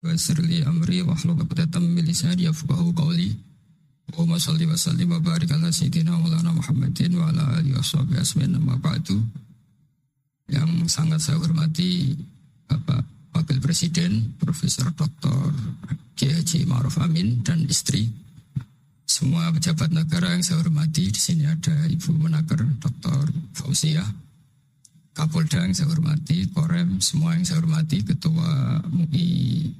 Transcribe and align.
Wasirli 0.00 0.64
amri 0.64 1.04
wa 1.04 1.12
hlul 1.12 1.44
abdatam 1.44 1.84
milisani 1.84 2.48
yafqahu 2.48 2.96
qawli 2.96 3.36
Allahumma 4.08 4.40
salli 4.40 4.64
wa 4.64 4.72
sallim 4.72 5.12
wa 5.12 5.20
barik 5.20 5.52
ala 5.52 5.68
sayyidina 5.68 6.16
maulana 6.16 6.56
Muhammadin 6.56 7.20
wa 7.20 7.28
ala 7.28 7.60
alihi 7.60 7.76
wa 7.76 7.84
sahbihi 7.84 8.16
asmin 8.16 8.56
nama 8.56 8.80
ba'du 8.80 9.20
Yang 10.48 10.88
sangat 10.88 11.20
saya 11.20 11.36
hormati 11.36 12.16
Bapak 12.64 13.04
Wakil 13.36 13.60
Presiden 13.60 14.40
Profesor 14.40 14.88
Dr. 14.96 15.52
Haji 16.16 16.64
Ma'ruf 16.64 16.96
Amin 17.04 17.44
dan 17.44 17.68
istri 17.68 18.08
Semua 19.04 19.52
pejabat 19.52 19.92
negara 19.92 20.32
yang 20.32 20.40
saya 20.40 20.64
hormati 20.64 21.12
Di 21.12 21.20
sini 21.20 21.44
ada 21.44 21.76
Ibu 21.76 22.16
Menaker 22.16 22.64
Dr. 22.80 23.28
Fauzia 23.52 24.08
Kapolda 25.20 25.60
yang 25.60 25.76
saya 25.76 25.92
hormati, 25.92 26.48
Korem, 26.48 26.96
semua 26.96 27.36
yang 27.36 27.44
saya 27.44 27.60
hormati, 27.60 28.00
Ketua 28.00 28.80
MUI 28.88 29.28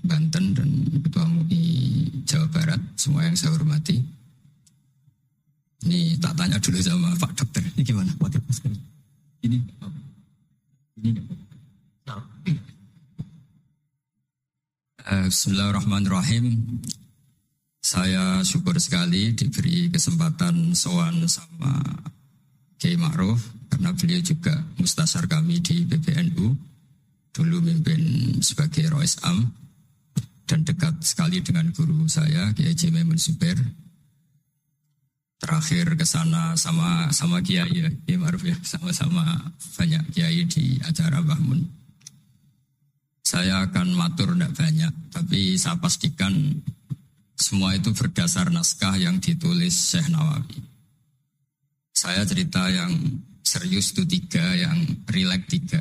Banten 0.05 0.53
dan 0.53 0.69
Ketua 1.01 1.25
MUI 1.25 1.65
Jawa 2.29 2.45
Barat, 2.53 2.77
semua 2.93 3.25
yang 3.25 3.33
saya 3.33 3.57
hormati. 3.57 3.97
Ini 5.89 6.21
tak 6.21 6.37
tanya 6.37 6.61
dulu 6.61 6.77
sama 6.85 7.17
Pak 7.17 7.33
Dokter, 7.41 7.65
ini 7.73 7.81
gimana 7.81 8.13
buat 8.21 8.37
masker? 8.37 8.69
Ini 9.41 9.57
ini 11.01 11.11
uh, 15.09 15.25
Bismillahirrahmanirrahim. 15.25 16.45
Saya 17.81 18.45
syukur 18.45 18.77
sekali 18.77 19.33
diberi 19.33 19.89
kesempatan 19.89 20.77
sowan 20.77 21.25
sama 21.25 21.81
Kiai 22.77 23.01
Ma'ruf 23.01 23.60
karena 23.71 23.95
beliau 23.95 24.21
juga 24.21 24.55
mustasar 24.77 25.31
kami 25.31 25.63
di 25.63 25.87
PBNU 25.87 26.47
dulu 27.31 27.63
mimpin 27.63 28.03
sebagai 28.43 28.91
Rois 28.91 29.17
Am 29.23 29.47
dan 30.51 30.67
dekat 30.67 30.99
sekali 31.07 31.39
dengan 31.39 31.71
guru 31.71 32.11
saya 32.11 32.51
Kiai 32.51 32.75
Maimun 32.91 33.15
Zubair. 33.15 33.55
Terakhir 35.41 35.97
ke 35.97 36.05
sana 36.05 36.53
sama 36.59 37.09
sama 37.15 37.41
Kiai 37.41 37.71
ya, 37.71 37.89
Kiai 38.05 38.19
Maruf 38.19 38.43
ya 38.45 38.59
sama-sama 38.67 39.25
banyak 39.79 40.05
Kiai 40.13 40.45
di 40.45 40.77
acara 40.85 41.23
Bahmun 41.23 41.65
saya 43.25 43.63
akan 43.71 43.95
matur 43.95 44.35
tidak 44.35 44.53
banyak 44.59 44.95
tapi 45.15 45.55
saya 45.55 45.79
pastikan 45.79 46.35
semua 47.39 47.73
itu 47.79 47.95
berdasar 47.95 48.53
naskah 48.53 49.01
yang 49.01 49.17
ditulis 49.23 49.73
Syekh 49.73 50.13
Nawawi. 50.13 50.61
Saya 51.95 52.27
cerita 52.27 52.69
yang 52.69 52.91
serius 53.45 53.93
itu 53.93 54.07
tiga, 54.07 54.45
yang 54.55 54.77
relax 55.11 55.43
tiga. 55.51 55.81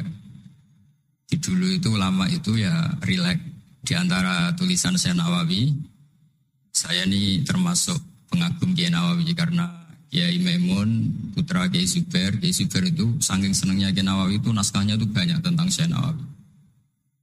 Di 1.30 1.38
dulu 1.38 1.70
itu 1.70 1.94
lama 1.94 2.26
itu 2.26 2.58
ya 2.58 2.74
relax. 3.06 3.38
Di 3.80 3.94
antara 3.96 4.52
tulisan 4.58 4.98
saya 5.00 5.16
Nawawi, 5.16 5.72
saya 6.74 7.06
ini 7.08 7.42
termasuk 7.46 7.98
pengagum 8.28 8.76
Kiai 8.76 8.92
Nawawi 8.92 9.32
karena 9.34 9.66
Kiai 10.10 10.42
Maimun, 10.42 11.06
putra 11.38 11.70
Kiai 11.70 11.86
Zubair, 11.86 12.38
Kiai 12.38 12.54
Zubair 12.54 12.90
itu 12.90 13.06
saking 13.22 13.54
senangnya 13.54 13.94
Kiai 13.94 14.06
Nawawi 14.06 14.42
itu 14.42 14.50
naskahnya 14.50 14.98
itu 14.98 15.06
banyak 15.06 15.40
tentang 15.46 15.70
Syekh 15.70 15.90
Nawawi. 15.90 16.26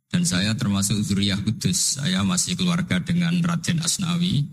Dan 0.07 0.23
saya 0.23 0.55
termasuk 0.55 1.03
Zuriyah 1.03 1.43
Kudus, 1.43 1.99
saya 1.99 2.23
masih 2.23 2.55
keluarga 2.55 3.03
dengan 3.03 3.37
Raden 3.43 3.83
Asnawi, 3.83 4.47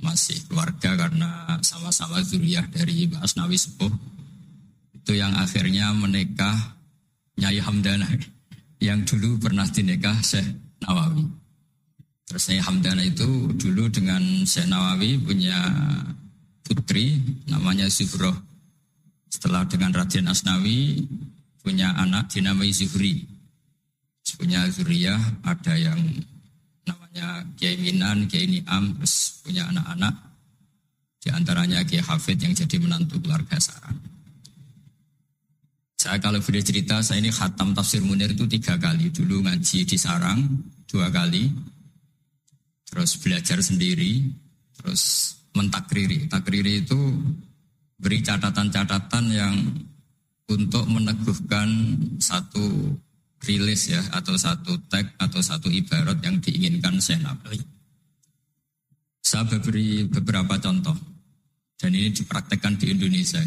masih 0.00 0.40
keluarga 0.48 0.96
karena 0.96 1.60
sama-sama 1.60 2.24
Zuriyah 2.24 2.64
dari 2.72 3.06
Asnawi 3.20 3.60
Sepuh 3.60 3.92
itu 5.10 5.18
yang 5.18 5.34
akhirnya 5.34 5.90
menikah 5.90 6.54
Nyai 7.34 7.58
Hamdana 7.58 8.06
yang 8.86 9.02
dulu 9.02 9.42
pernah 9.42 9.66
dinikah 9.66 10.14
Syekh 10.22 10.46
Nawawi. 10.86 11.26
Terus 12.30 12.46
Nyai 12.46 12.62
Hamdana 12.62 13.02
itu 13.02 13.50
dulu 13.58 13.90
dengan 13.90 14.22
Syekh 14.46 14.70
Nawawi 14.70 15.18
punya 15.18 15.58
putri 16.62 17.18
namanya 17.50 17.90
Zuhroh. 17.90 18.38
Setelah 19.26 19.66
dengan 19.66 19.90
Raden 19.90 20.30
Asnawi 20.30 21.02
punya 21.58 21.90
anak 21.98 22.30
dinamai 22.30 22.70
Zuhri. 22.70 23.26
Punya 24.38 24.62
Zuriyah 24.70 25.42
ada 25.42 25.74
yang 25.74 25.98
namanya 26.86 27.42
Kiai 27.58 27.82
Minan, 27.82 28.30
Kiai 28.30 28.46
Niam, 28.46 28.94
terus 28.94 29.42
punya 29.42 29.66
anak-anak. 29.74 30.14
Di 31.18 31.34
antaranya 31.34 31.82
Kiai 31.82 31.98
Hafid 31.98 32.38
yang 32.38 32.54
jadi 32.54 32.78
menantu 32.78 33.18
keluarga 33.18 33.58
Sarang. 33.58 34.19
Saya 36.00 36.16
kalau 36.16 36.40
boleh 36.40 36.64
cerita, 36.64 37.04
saya 37.04 37.20
ini 37.20 37.28
khatam 37.28 37.76
tafsir 37.76 38.00
Munir 38.00 38.32
itu 38.32 38.48
tiga 38.48 38.80
kali. 38.80 39.12
Dulu 39.12 39.44
ngaji 39.44 39.84
di 39.84 39.96
sarang, 40.00 40.40
dua 40.88 41.12
kali. 41.12 41.52
Terus 42.88 43.20
belajar 43.20 43.60
sendiri, 43.60 44.24
terus 44.80 45.36
mentakriri. 45.52 46.24
Takriri 46.24 46.88
itu 46.88 46.96
beri 48.00 48.24
catatan-catatan 48.24 49.24
yang 49.28 49.52
untuk 50.48 50.88
meneguhkan 50.88 51.68
satu 52.16 52.96
rilis 53.44 53.92
ya, 53.92 54.00
atau 54.16 54.40
satu 54.40 54.80
tag, 54.88 55.04
atau 55.20 55.44
satu 55.44 55.68
ibarat 55.68 56.16
yang 56.24 56.40
diinginkan 56.40 56.96
saya 56.96 57.36
Saya 59.20 59.44
beri 59.52 60.08
beberapa 60.08 60.56
contoh. 60.56 60.96
Dan 61.76 61.92
ini 61.92 62.08
dipraktekkan 62.08 62.80
di 62.80 62.88
Indonesia. 62.88 63.44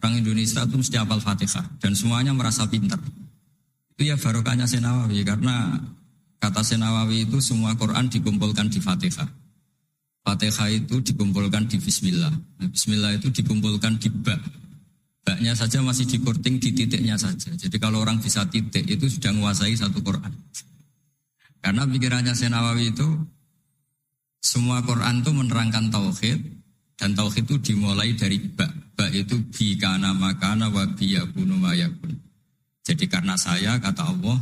Orang 0.00 0.16
Indonesia 0.16 0.64
itu 0.64 0.80
mesti 0.80 0.96
hafal 0.96 1.20
Fatihah 1.20 1.76
dan 1.76 1.92
semuanya 1.92 2.32
merasa 2.32 2.64
pintar. 2.64 2.96
Itu 3.92 4.08
ya 4.08 4.16
barokahnya 4.16 4.64
Senawawi 4.64 5.20
karena 5.28 5.76
kata 6.40 6.64
Senawawi 6.64 7.28
itu 7.28 7.36
semua 7.44 7.76
Quran 7.76 8.08
dikumpulkan 8.08 8.72
di 8.72 8.80
Fatihah. 8.80 9.28
Fatihah 10.24 10.68
itu 10.72 11.04
dikumpulkan 11.04 11.68
di 11.68 11.76
Bismillah. 11.76 12.32
Nah, 12.32 12.68
Bismillah 12.72 13.12
itu 13.20 13.28
dikumpulkan 13.28 14.00
di 14.00 14.08
bak. 14.08 14.40
Baknya 15.20 15.52
saja 15.52 15.84
masih 15.84 16.08
dikurting 16.08 16.56
di 16.56 16.72
titiknya 16.72 17.20
saja. 17.20 17.52
Jadi 17.52 17.76
kalau 17.76 18.00
orang 18.00 18.24
bisa 18.24 18.48
titik 18.48 18.88
itu 18.88 19.04
sudah 19.04 19.36
menguasai 19.36 19.76
satu 19.76 20.00
Quran. 20.00 20.32
Karena 21.60 21.84
pikirannya 21.84 22.32
Senawawi 22.32 22.96
itu 22.96 23.04
semua 24.40 24.80
Quran 24.80 25.20
itu 25.20 25.28
menerangkan 25.28 25.92
tauhid 25.92 26.40
dan 26.96 27.12
tauhid 27.12 27.44
itu 27.44 27.56
dimulai 27.60 28.16
dari 28.16 28.40
itu 29.08 29.40
bi 29.48 29.80
kana 29.80 30.12
makana 30.12 30.68
wa 30.68 30.84
yakunu 31.00 31.56
mayakun. 31.56 32.20
Jadi 32.84 33.08
karena 33.08 33.40
saya 33.40 33.80
kata 33.80 34.04
Allah 34.12 34.38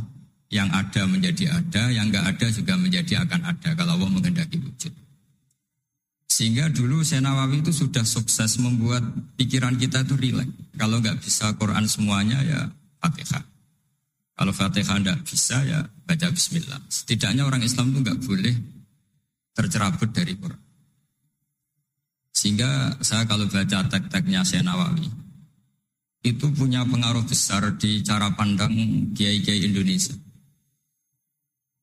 yang 0.49 0.67
ada 0.73 1.05
menjadi 1.05 1.61
ada, 1.61 1.93
yang 1.93 2.09
enggak 2.09 2.25
ada 2.35 2.47
juga 2.49 2.73
menjadi 2.75 3.23
akan 3.23 3.41
ada 3.45 3.69
kalau 3.77 3.95
Allah 3.95 4.09
menghendaki 4.09 4.57
wujud. 4.57 4.91
Sehingga 6.29 6.71
dulu 6.71 7.03
Senawawi 7.03 7.61
itu 7.61 7.75
sudah 7.75 8.07
sukses 8.07 8.57
membuat 8.57 9.03
pikiran 9.37 9.75
kita 9.77 10.07
itu 10.07 10.15
rileks. 10.17 10.49
Kalau 10.79 11.03
enggak 11.03 11.19
bisa 11.21 11.53
Quran 11.59 11.85
semuanya 11.85 12.39
ya 12.41 12.65
Fatihah. 12.97 13.43
Kalau 14.39 14.53
Fatihah 14.55 14.97
enggak 14.97 15.19
bisa 15.27 15.61
ya 15.67 15.83
baca 15.83 16.27
Bismillah. 16.31 16.79
Setidaknya 16.87 17.43
orang 17.43 17.61
Islam 17.61 17.91
itu 17.91 17.99
enggak 18.01 18.19
boleh 18.23 18.55
tercerabut 19.53 20.09
dari 20.15 20.33
Quran. 20.39 20.68
Sehingga 22.39 22.95
saya 23.03 23.27
kalau 23.27 23.51
baca 23.51 23.83
tek-teknya 23.91 24.47
Syekh 24.47 24.63
Nawawi, 24.63 25.11
itu 26.23 26.47
punya 26.55 26.87
pengaruh 26.87 27.27
besar 27.27 27.67
di 27.75 27.99
cara 27.99 28.31
pandang 28.31 28.71
kiai-kiai 29.11 29.67
Indonesia. 29.67 30.15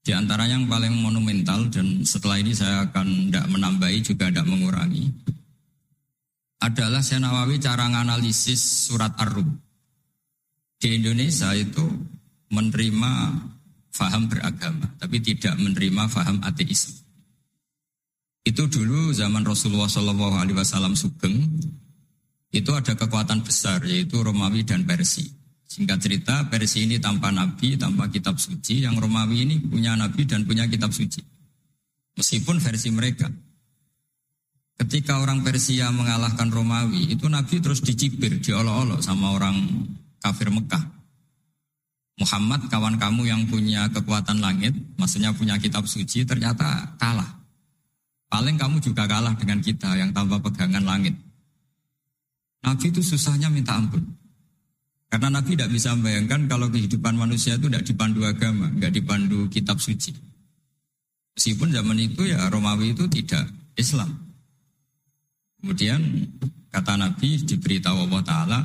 Di 0.01 0.17
antara 0.17 0.49
yang 0.49 0.65
paling 0.65 0.97
monumental 0.97 1.69
dan 1.69 2.01
setelah 2.09 2.41
ini 2.41 2.57
saya 2.57 2.89
akan 2.89 3.29
tidak 3.29 3.53
menambahi 3.53 4.01
juga 4.01 4.33
tidak 4.33 4.49
mengurangi 4.49 5.13
adalah 6.65 7.05
Syekh 7.05 7.21
Nawawi 7.21 7.61
cara 7.61 7.85
menganalisis 7.85 8.89
surat 8.89 9.13
Ar-Rum. 9.13 9.61
Di 10.81 10.97
Indonesia 10.97 11.53
itu 11.53 11.85
menerima 12.49 13.13
faham 13.93 14.25
beragama, 14.25 14.89
tapi 14.97 15.21
tidak 15.21 15.53
menerima 15.61 16.09
faham 16.09 16.41
ateisme. 16.41 17.06
Itu 18.47 18.71
dulu 18.71 19.11
zaman 19.11 19.43
Rasulullah 19.43 19.91
Shallallahu 19.91 20.39
Alaihi 20.39 20.55
Wasallam 20.55 20.95
Sugeng 20.95 21.35
itu 22.55 22.71
ada 22.71 22.95
kekuatan 22.95 23.43
besar 23.43 23.83
yaitu 23.83 24.23
Romawi 24.23 24.63
dan 24.63 24.87
Persia. 24.87 25.27
Singkat 25.67 25.99
cerita, 25.99 26.35
Persia 26.47 26.87
ini 26.87 27.03
tanpa 27.03 27.35
nabi, 27.35 27.75
tanpa 27.75 28.07
kitab 28.07 28.39
suci, 28.39 28.87
yang 28.87 28.95
Romawi 28.97 29.43
ini 29.43 29.59
punya 29.59 29.99
nabi 29.99 30.23
dan 30.23 30.47
punya 30.47 30.63
kitab 30.71 30.95
suci. 30.95 31.19
Meskipun 32.17 32.63
versi 32.63 32.89
mereka. 32.95 33.27
Ketika 34.79 35.19
orang 35.19 35.43
Persia 35.43 35.91
mengalahkan 35.91 36.49
Romawi, 36.49 37.19
itu 37.19 37.27
nabi 37.27 37.59
terus 37.59 37.83
dicibir, 37.83 38.39
diolok-olok 38.39 39.03
sama 39.03 39.35
orang 39.35 39.59
kafir 40.23 40.49
Mekah. 40.55 40.87
Muhammad 42.17 42.71
kawan 42.73 42.97
kamu 42.97 43.29
yang 43.29 43.43
punya 43.51 43.91
kekuatan 43.93 44.41
langit, 44.41 44.73
maksudnya 44.97 45.35
punya 45.35 45.59
kitab 45.59 45.85
suci, 45.85 46.25
ternyata 46.25 46.97
kalah. 46.97 47.46
Paling 48.27 48.59
kamu 48.59 48.83
juga 48.83 49.07
kalah 49.07 49.39
dengan 49.39 49.63
kita 49.63 49.95
yang 49.95 50.11
tanpa 50.11 50.43
pegangan 50.43 50.83
langit. 50.83 51.15
Nabi 52.67 52.91
itu 52.91 52.99
susahnya 52.99 53.47
minta 53.47 53.79
ampun. 53.79 54.03
Karena 55.07 55.39
Nabi 55.39 55.55
tidak 55.55 55.71
bisa 55.71 55.95
membayangkan 55.95 56.51
kalau 56.51 56.67
kehidupan 56.67 57.15
manusia 57.15 57.55
itu 57.55 57.71
tidak 57.71 57.87
dipandu 57.87 58.27
agama, 58.27 58.67
nggak 58.75 58.91
dipandu 58.91 59.47
kitab 59.47 59.79
suci. 59.79 60.11
Meskipun 61.39 61.71
zaman 61.71 61.99
itu 62.03 62.27
ya 62.27 62.51
Romawi 62.51 62.91
itu 62.91 63.07
tidak 63.07 63.47
Islam. 63.79 64.11
Kemudian 65.63 66.01
kata 66.75 66.99
Nabi 66.99 67.39
diberitahu 67.47 68.11
Allah 68.11 68.23
Ta'ala 68.27 68.59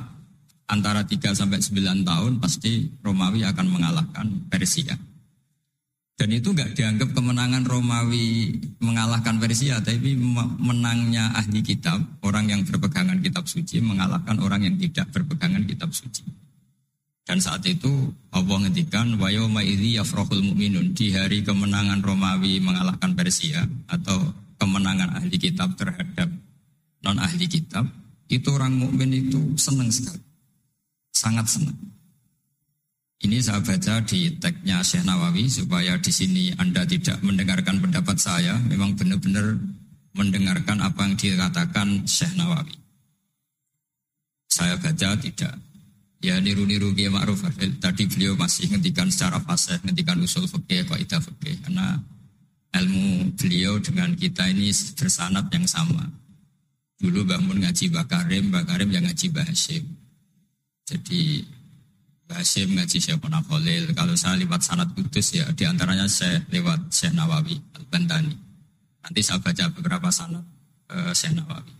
antara 0.71 1.03
3 1.05 1.35
sampai 1.35 1.59
9 1.59 2.07
tahun 2.07 2.31
pasti 2.39 2.89
Romawi 3.03 3.45
akan 3.45 3.67
mengalahkan 3.69 4.27
Persia. 4.49 4.95
Dan 6.21 6.37
itu 6.37 6.53
nggak 6.53 6.77
dianggap 6.77 7.17
kemenangan 7.17 7.65
Romawi 7.65 8.53
mengalahkan 8.77 9.41
Persia, 9.41 9.81
tapi 9.81 10.13
menangnya 10.61 11.33
ahli 11.33 11.65
kitab, 11.65 11.97
orang 12.21 12.45
yang 12.45 12.61
berpegangan 12.61 13.25
kitab 13.25 13.49
suci 13.49 13.81
mengalahkan 13.81 14.37
orang 14.37 14.69
yang 14.69 14.77
tidak 14.77 15.09
berpegangan 15.09 15.65
kitab 15.65 15.89
suci. 15.89 16.21
Dan 17.25 17.41
saat 17.41 17.65
itu 17.65 18.13
Allah 18.37 18.53
ngendikan 18.53 19.17
wa 19.17 19.33
yauma 19.33 19.65
idzi 19.65 19.97
mu'minun 19.97 20.93
di 20.93 21.09
hari 21.09 21.41
kemenangan 21.41 22.05
Romawi 22.05 22.61
mengalahkan 22.61 23.17
Persia 23.17 23.65
atau 23.89 24.21
kemenangan 24.61 25.17
ahli 25.17 25.41
kitab 25.41 25.73
terhadap 25.73 26.29
non 27.01 27.17
ahli 27.17 27.49
kitab, 27.49 27.89
itu 28.29 28.45
orang 28.53 28.77
mukmin 28.77 29.09
itu 29.09 29.57
senang 29.57 29.89
sekali. 29.89 30.21
Sangat 31.09 31.49
senang. 31.49 32.00
Ini 33.21 33.37
saya 33.37 33.61
baca 33.61 34.01
di 34.01 34.33
tagnya 34.41 34.81
Syekh 34.81 35.05
Nawawi 35.05 35.45
supaya 35.45 35.93
di 36.01 36.09
sini 36.09 36.49
Anda 36.57 36.81
tidak 36.89 37.21
mendengarkan 37.21 37.77
pendapat 37.77 38.17
saya, 38.17 38.57
memang 38.65 38.97
benar-benar 38.97 39.61
mendengarkan 40.17 40.81
apa 40.81 41.05
yang 41.05 41.13
dikatakan 41.13 42.09
Syekh 42.09 42.33
Nawawi. 42.33 42.73
Saya 44.49 44.73
baca 44.81 45.13
tidak. 45.21 45.53
Ya 46.21 46.37
niru-niru 46.37 46.93
Kiai 46.93 47.09
Ma'ruf 47.09 47.41
Tadi 47.81 48.05
beliau 48.05 48.37
masih 48.37 48.69
ngendikan 48.69 49.09
secara 49.09 49.41
fase, 49.41 49.77
ngendikan 49.81 50.21
usul 50.21 50.45
fikih, 50.45 50.85
kaidah 50.85 51.17
fikih 51.17 51.57
karena 51.65 51.97
ilmu 52.77 53.33
beliau 53.37 53.77
dengan 53.81 54.13
kita 54.17 54.49
ini 54.49 54.73
bersanat 54.97 55.45
yang 55.53 55.65
sama. 55.69 56.09
Dulu 57.01 57.25
bangun 57.25 57.57
ngaji 57.65 57.89
Bakarim, 57.89 58.53
Bakarim 58.53 58.89
yang 58.93 59.05
ngaji 59.05 59.33
Bahasim. 59.33 59.81
Jadi 60.85 61.41
Hasim 62.31 62.73
ngaji 62.75 62.97
Syekh 62.97 63.19
Khalil. 63.19 63.91
Kalau 63.91 64.15
saya 64.15 64.39
lewat 64.39 64.63
sanat 64.63 64.89
kudus 64.95 65.35
ya 65.35 65.45
di 65.51 65.63
antaranya 65.67 66.07
saya 66.07 66.39
lewat 66.49 66.91
Syekh 66.91 67.13
Nawawi 67.13 67.59
Al-Bantani. 67.77 68.35
Nanti 69.01 69.19
saya 69.19 69.39
baca 69.43 69.67
beberapa 69.71 70.07
sanat 70.09 70.43
uh, 70.91 71.11
Syekh 71.11 71.35
Nawawi. 71.35 71.73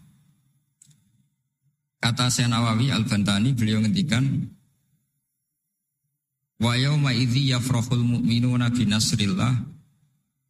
Kata 2.02 2.28
Syekh 2.28 2.50
Nawawi 2.52 2.92
Al-Bantani 2.92 3.56
beliau 3.56 3.80
ngendikan 3.80 4.26
Wa 6.62 6.78
yawma 6.78 7.10
idzi 7.10 7.50
yafrahul 7.50 8.06
mu'minuna 8.06 8.70
bi 8.70 8.86
nasrillah 8.86 9.50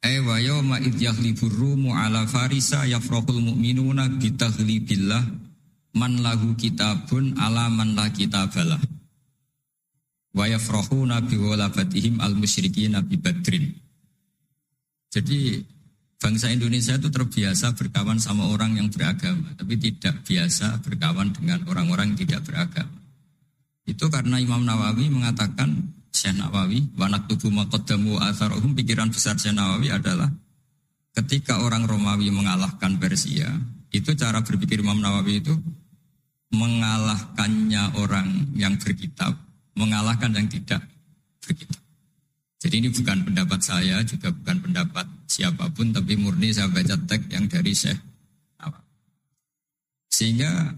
ay 0.03 0.19
wa 0.19 0.35
yawma 0.43 0.83
idz 0.83 0.99
yahlibur 0.99 1.47
rumu 1.47 1.95
ala 1.95 2.27
farisa 2.27 2.83
yafrahul 2.83 3.39
mu'minuna 3.39 4.19
bi 4.19 4.35
taghlibillah 4.35 5.23
man 5.95 6.19
lahu 6.19 6.59
kitabun 6.59 7.39
ala 7.39 7.71
man 7.71 7.95
la 7.95 8.11
kitabalah 8.11 8.83
wa 10.31 10.47
yafrahuna 10.47 11.19
bi 11.23 11.35
walabatihim 11.35 12.23
al 12.23 12.35
musyrikin 12.35 12.95
nabi 12.95 13.19
badrin. 13.19 13.75
Jadi 15.11 15.59
bangsa 16.15 16.47
Indonesia 16.53 16.95
itu 16.95 17.11
terbiasa 17.11 17.75
berkawan 17.75 18.15
sama 18.15 18.47
orang 18.47 18.79
yang 18.79 18.87
beragama, 18.87 19.51
tapi 19.59 19.75
tidak 19.75 20.23
biasa 20.23 20.79
berkawan 20.79 21.35
dengan 21.35 21.67
orang-orang 21.67 22.15
yang 22.15 22.19
tidak 22.23 22.41
beragama. 22.47 22.95
Itu 23.83 24.07
karena 24.07 24.39
Imam 24.39 24.63
Nawawi 24.63 25.11
mengatakan 25.11 25.91
Syekh 26.15 26.39
Nawawi, 26.39 26.95
wanak 26.95 27.27
tubuh 27.27 27.51
makodamu 27.51 28.21
atharohum, 28.23 28.71
pikiran 28.71 29.11
besar 29.11 29.35
Syekh 29.35 29.51
Nawawi 29.51 29.91
adalah 29.91 30.31
ketika 31.11 31.59
orang 31.59 31.83
Romawi 31.83 32.31
mengalahkan 32.31 32.95
Persia, 32.95 33.51
itu 33.91 34.15
cara 34.15 34.39
berpikir 34.39 34.79
Imam 34.79 35.03
Nawawi 35.03 35.43
itu 35.43 35.51
mengalahkannya 36.55 37.99
orang 37.99 38.55
yang 38.55 38.79
berkitab 38.79 39.50
mengalahkan 39.75 40.31
yang 40.35 40.47
tidak 40.47 40.83
berkitab. 41.43 41.81
Jadi 42.61 42.75
ini 42.77 42.89
bukan 42.93 43.25
pendapat 43.25 43.59
saya, 43.65 44.05
juga 44.05 44.29
bukan 44.29 44.57
pendapat 44.61 45.05
siapa 45.25 45.65
pun, 45.73 45.89
tapi 45.89 46.13
murni 46.13 46.53
saya 46.53 46.69
baca 46.69 46.93
teks 46.93 47.25
yang 47.33 47.49
dari 47.49 47.73
Syekh 47.73 47.97
Sehingga 50.11 50.75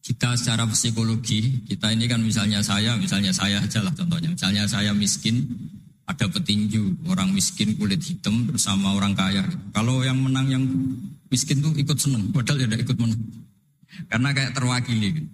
kita 0.00 0.38
secara 0.38 0.64
psikologi, 0.70 1.66
kita 1.66 1.92
ini 1.92 2.06
kan 2.08 2.22
misalnya 2.22 2.62
saya, 2.62 2.96
misalnya 2.96 3.34
saya 3.34 3.60
aja 3.60 3.82
lah 3.82 3.92
contohnya. 3.92 4.32
Misalnya 4.32 4.64
saya 4.64 4.94
miskin, 4.94 5.44
ada 6.06 6.30
petinju, 6.30 7.10
orang 7.10 7.34
miskin 7.34 7.74
kulit 7.74 8.00
hitam 8.00 8.46
bersama 8.46 8.94
orang 8.94 9.12
kaya. 9.18 9.42
Kalau 9.74 10.00
yang 10.06 10.22
menang 10.22 10.46
yang 10.48 10.64
miskin 11.28 11.58
tuh 11.58 11.74
ikut 11.74 11.98
seneng, 11.98 12.30
padahal 12.30 12.64
ya 12.64 12.78
ikut 12.78 12.96
menang. 12.96 13.20
Karena 14.06 14.30
kayak 14.30 14.54
terwakili. 14.54 15.26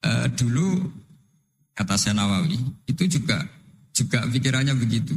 Uh, 0.00 0.26
dulu 0.34 0.88
kata 1.74 1.94
saya 1.98 2.14
Nawawi, 2.16 2.58
itu 2.86 3.04
juga 3.06 3.42
juga 3.94 4.26
pikirannya 4.26 4.74
begitu. 4.74 5.14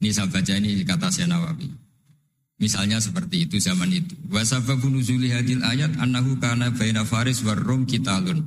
Ini 0.00 0.10
saya 0.12 0.28
baca 0.28 0.52
ini 0.56 0.84
kata 0.84 1.08
saya 1.12 1.28
Nawawi. 1.28 1.68
Misalnya 2.58 2.98
seperti 2.98 3.46
itu 3.46 3.62
zaman 3.62 3.94
itu. 3.94 4.18
Wa 4.26 4.42
sababu 4.42 4.90
nuzuli 4.90 5.30
hadil 5.30 5.62
ayat 5.62 5.94
annahu 6.02 6.42
kana 6.42 6.74
baina 6.74 7.06
faris 7.06 7.46
war 7.46 7.58
rum 7.58 7.86
kitalun. 7.86 8.42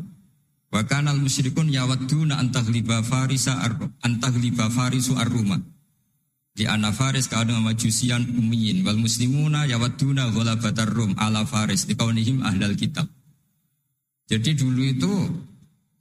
Wa 0.68 0.84
kana 0.84 1.16
musyrikun 1.16 1.72
yawadduna 1.72 2.36
antaghliba 2.40 3.04
farisa 3.08 3.60
ar 3.60 3.76
antaghliba 4.04 4.68
farisu 4.68 5.16
ar-ruma. 5.16 5.60
Di 6.52 6.68
anna 6.68 6.92
faris 6.92 7.32
kadang 7.32 7.64
majusian 7.64 8.28
ummiyin 8.36 8.84
wal 8.84 9.00
muslimuna 9.00 9.64
yawadduna 9.68 10.32
ghalabatar 10.36 10.92
rum 10.92 11.16
ala 11.16 11.48
faris 11.48 11.88
di 11.88 11.96
kaunihim 11.96 12.44
ahlal 12.44 12.76
kitab. 12.76 13.08
Jadi 14.28 14.60
dulu 14.60 14.84
itu 14.84 15.12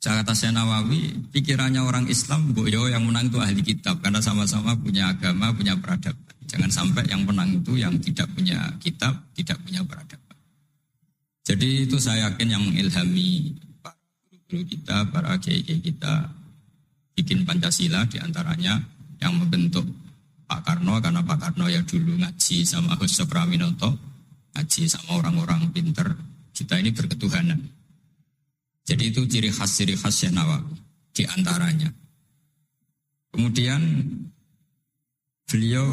kata 0.01 0.33
saya 0.33 0.57
Nawawi, 0.57 1.29
pikirannya 1.29 1.85
orang 1.85 2.09
Islam, 2.09 2.57
boyo 2.57 2.89
yang 2.89 3.05
menang 3.05 3.29
itu 3.29 3.37
ahli 3.37 3.61
kitab 3.61 4.01
karena 4.01 4.17
sama-sama 4.25 4.73
punya 4.73 5.13
agama, 5.13 5.53
punya 5.53 5.77
peradaban. 5.77 6.33
Jangan 6.49 6.73
sampai 6.73 7.05
yang 7.13 7.29
menang 7.29 7.61
itu 7.61 7.77
yang 7.77 8.01
tidak 8.01 8.33
punya 8.33 8.73
kitab, 8.81 9.13
tidak 9.37 9.61
punya 9.61 9.85
peradaban. 9.85 10.41
Jadi 11.45 11.85
itu 11.85 12.01
saya 12.01 12.33
yakin 12.33 12.49
yang 12.49 12.65
mengilhami 12.65 13.53
para 13.85 14.01
guru 14.49 14.65
kita, 14.65 15.05
para 15.13 15.37
kiai 15.37 15.61
kita 15.63 16.33
bikin 17.13 17.45
Pancasila 17.45 18.09
di 18.09 18.17
antaranya 18.17 18.81
yang 19.21 19.37
membentuk 19.37 19.85
Pak 20.49 20.65
Karno 20.65 20.97
karena 20.99 21.21
Pak 21.21 21.39
Karno 21.39 21.69
ya 21.69 21.85
dulu 21.85 22.17
ngaji 22.17 22.65
sama 22.65 22.97
Hussein 22.97 23.29
Praminoto, 23.29 23.95
ngaji 24.57 24.83
sama 24.89 25.21
orang-orang 25.21 25.69
pinter. 25.77 26.09
Kita 26.57 26.81
ini 26.81 26.89
berketuhanan. 26.89 27.80
Jadi 28.87 29.13
itu 29.13 29.23
ciri 29.29 29.51
khas 29.53 29.71
ciri 29.77 29.95
khas 29.95 30.15
Syekh 30.15 30.33
Nawawi 30.35 30.77
di 31.15 31.23
antaranya. 31.27 31.91
Kemudian 33.31 33.81
beliau 35.47 35.87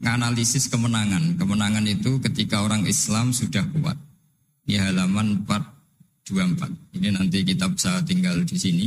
menganalisis 0.00 0.70
kemenangan. 0.70 1.38
Kemenangan 1.38 1.86
itu 1.86 2.18
ketika 2.22 2.62
orang 2.62 2.86
Islam 2.86 3.30
sudah 3.30 3.62
kuat. 3.74 3.98
Ini 4.66 4.82
halaman 4.82 5.46
424. 5.46 6.98
Ini 6.98 7.08
nanti 7.14 7.46
kita 7.46 7.70
bisa 7.70 8.02
tinggal 8.02 8.42
di 8.42 8.56
sini 8.58 8.86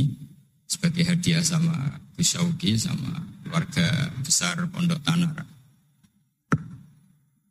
sebagai 0.68 1.08
hadiah 1.08 1.42
sama 1.42 1.98
Gus 2.14 2.36
Syauki 2.36 2.76
sama 2.76 3.16
keluarga 3.42 4.12
besar 4.20 4.60
Pondok 4.68 5.00
Tanara. 5.02 5.42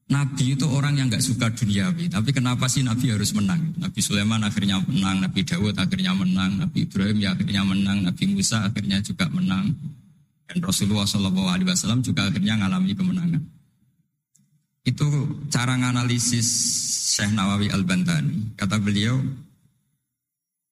Nabi 0.10 0.58
itu 0.58 0.66
orang 0.66 0.98
yang 0.98 1.06
nggak 1.06 1.22
suka 1.22 1.54
duniawi, 1.54 2.10
tapi 2.10 2.34
kenapa 2.34 2.66
sih 2.66 2.82
Nabi 2.82 3.13
harus 3.13 3.30
menang? 3.38 3.78
Nabi 3.78 4.00
Sulaiman 4.01 4.42
akhirnya 4.42 4.82
menang, 4.82 5.22
Nabi 5.22 5.46
Dawud 5.46 5.78
akhirnya 5.78 6.18
menang, 6.18 6.58
Nabi 6.66 6.89
Ibrahim 6.89 7.18
ya 7.22 7.38
akhirnya 7.38 7.62
menang, 7.62 7.98
Nabi 8.10 8.24
Musa 8.25 8.66
akhirnya 8.66 9.06
juga 9.06 9.30
menang, 9.30 9.70
dan 10.50 10.58
Rasulullah 10.66 11.06
Wasallam 11.06 12.01
juga 12.01 12.25
akhirnya 12.25 12.58
mengalami 12.58 12.98
kemenangan. 12.98 13.42
Itu 14.82 15.06
cara 15.54 15.78
menganalisis 15.78 16.50
Syekh 17.13 17.30
Nawawi 17.38 17.70
Al 17.70 17.86
Bantani. 17.86 18.58
Kata 18.58 18.82
beliau, 18.82 19.22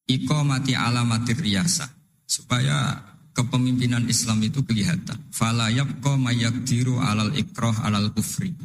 Iko 0.08 0.40
mati 0.48 0.72
alamatir 0.72 1.36
riasa 1.36 1.84
supaya 2.24 2.96
kepemimpinan 3.36 4.08
Islam 4.08 4.40
itu 4.40 4.64
kelihatan. 4.64 5.20
Falayab 5.36 6.00
ko 6.00 6.16
mayakdiru 6.16 6.98
alal 7.04 7.36
ikroh 7.36 7.76
alal 7.84 8.10
kufri. 8.16 8.56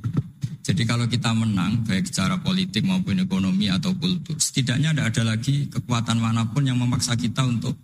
Jadi 0.63 0.87
kalau 0.87 1.11
kita 1.11 1.35
menang, 1.35 1.83
baik 1.83 2.07
secara 2.07 2.39
politik 2.39 2.87
maupun 2.87 3.19
ekonomi 3.19 3.67
atau 3.67 3.91
kultur, 3.99 4.39
setidaknya 4.39 4.95
tidak 4.95 5.07
ada 5.11 5.23
lagi 5.35 5.67
kekuatan 5.67 6.23
mana 6.23 6.47
pun 6.47 6.63
yang 6.63 6.79
memaksa 6.79 7.19
kita 7.19 7.43
untuk 7.43 7.75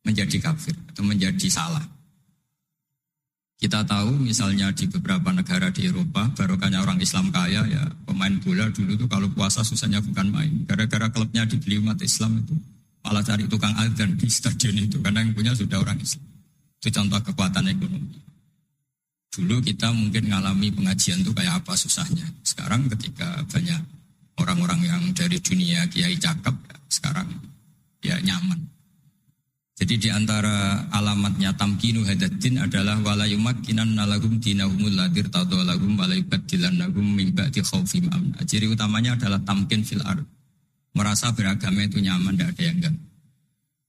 menjadi 0.00 0.40
kafir 0.40 0.72
atau 0.88 1.04
menjadi 1.04 1.48
salah. 1.52 1.84
Kita 3.56 3.84
tahu 3.88 4.20
misalnya 4.20 4.68
di 4.72 4.84
beberapa 4.88 5.32
negara 5.32 5.72
di 5.72 5.88
Eropa, 5.88 6.28
barokahnya 6.32 6.84
orang 6.84 7.00
Islam 7.00 7.32
kaya 7.32 7.64
ya 7.68 7.84
pemain 8.04 8.32
bola 8.40 8.68
dulu 8.68 8.96
tuh 9.00 9.08
kalau 9.08 9.28
puasa 9.32 9.64
susahnya 9.64 10.00
bukan 10.04 10.28
main. 10.28 10.52
Gara-gara 10.68 11.08
klubnya 11.08 11.48
dibeli 11.48 11.80
umat 11.80 12.00
Islam 12.04 12.44
itu 12.44 12.52
malah 13.00 13.24
cari 13.24 13.48
tukang 13.48 13.72
adzan 13.76 14.16
di 14.16 14.28
stadion 14.28 14.76
itu 14.76 15.00
karena 15.00 15.24
yang 15.24 15.32
punya 15.32 15.52
sudah 15.56 15.80
orang 15.80 15.96
Islam. 16.00 16.24
Itu 16.80 16.88
contoh 16.92 17.20
kekuatan 17.32 17.64
ekonomi. 17.72 18.25
Dulu 19.36 19.60
kita 19.60 19.92
mungkin 19.92 20.32
ngalami 20.32 20.72
pengajian 20.72 21.20
tuh 21.20 21.36
kayak 21.36 21.60
apa 21.60 21.76
susahnya. 21.76 22.24
Sekarang 22.40 22.88
ketika 22.88 23.44
banyak 23.44 23.84
orang-orang 24.40 24.80
yang 24.88 25.02
dari 25.12 25.36
dunia 25.44 25.84
kiai 25.92 26.16
cakep, 26.16 26.56
sekarang 26.88 27.28
ya 28.00 28.16
nyaman. 28.24 28.64
Jadi 29.76 30.00
di 30.00 30.08
antara 30.08 30.88
alamatnya 30.88 31.52
tamkinu 31.52 32.00
hadatin 32.08 32.64
adalah 32.64 32.96
walayumakinan 33.04 33.92
nalagum 33.92 34.40
dinahumul 34.40 34.96
ladir 34.96 35.28
tadolagum 35.28 36.00
walayubadilannagum 36.00 37.04
mimba'di 37.04 37.60
khawfim 37.60 38.08
amna. 38.08 38.40
Ciri 38.48 38.72
utamanya 38.72 39.20
adalah 39.20 39.36
tamkin 39.44 39.84
fil 39.84 40.00
ard. 40.00 40.24
Merasa 40.96 41.28
beragama 41.36 41.84
itu 41.84 42.00
nyaman, 42.00 42.40
tidak 42.40 42.56
ada 42.56 42.62
yang 42.64 42.76
enggak. 42.80 42.96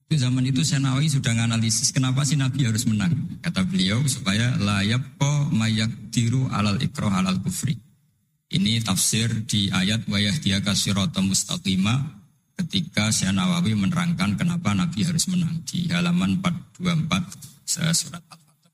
Itu 0.07 0.23
zaman 0.23 0.47
itu 0.47 0.63
Senawi 0.63 1.11
sudah 1.11 1.35
menganalisis 1.35 1.91
kenapa 1.91 2.23
sih 2.23 2.39
Nabi 2.39 2.63
harus 2.63 2.87
menang. 2.87 3.11
Kata 3.43 3.67
beliau 3.67 3.99
supaya 4.07 4.55
layap 4.55 5.03
ko 5.19 5.51
mayak 5.51 5.91
tiru 6.15 6.47
alal 6.47 6.79
ikroh 6.79 7.11
alal 7.11 7.43
kufri. 7.43 7.75
Ini 8.47 8.79
tafsir 8.87 9.43
di 9.43 9.67
ayat 9.67 10.07
wayah 10.07 10.31
dia 10.39 10.63
kasirota 10.63 11.19
mustaqimah 11.19 12.23
ketika 12.55 13.11
Syekh 13.11 13.35
Nawawi 13.35 13.75
menerangkan 13.75 14.39
kenapa 14.39 14.71
Nabi 14.71 15.03
harus 15.03 15.27
menang 15.27 15.59
di 15.67 15.91
halaman 15.91 16.39
424 16.39 17.91
surat 17.91 18.23
Al-Fatih. 18.31 18.71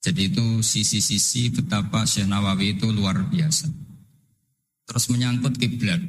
Jadi 0.00 0.32
itu 0.32 0.64
sisi-sisi 0.64 1.52
betapa 1.52 2.08
Syekh 2.08 2.24
Nawawi 2.24 2.80
itu 2.80 2.88
luar 2.88 3.20
biasa. 3.28 3.68
Terus 4.88 5.04
menyangkut 5.12 5.60
kiblat. 5.60 6.00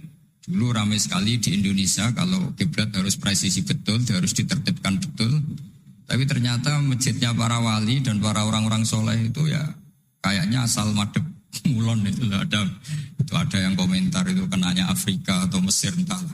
Dulu 0.49 0.73
ramai 0.73 0.97
sekali 0.97 1.37
di 1.37 1.61
Indonesia 1.61 2.09
kalau 2.09 2.57
kiblat 2.57 2.89
harus 2.97 3.13
presisi 3.21 3.61
betul, 3.61 4.01
harus 4.09 4.33
ditertibkan 4.33 4.97
betul. 4.97 5.45
Tapi 6.09 6.25
ternyata 6.25 6.81
masjidnya 6.81 7.37
para 7.37 7.61
wali 7.61 8.01
dan 8.01 8.17
para 8.17 8.41
orang-orang 8.41 8.81
soleh 8.81 9.29
itu 9.29 9.45
ya 9.45 9.61
kayaknya 10.25 10.65
asal 10.65 10.89
madep 10.97 11.21
mulon 11.69 12.01
itu 12.09 12.25
ada 12.33 12.65
itu 13.21 13.33
ada 13.37 13.57
yang 13.61 13.77
komentar 13.77 14.25
itu 14.25 14.41
kenanya 14.49 14.89
Afrika 14.89 15.45
atau 15.45 15.61
Mesir 15.61 15.93
entahlah. 15.93 16.33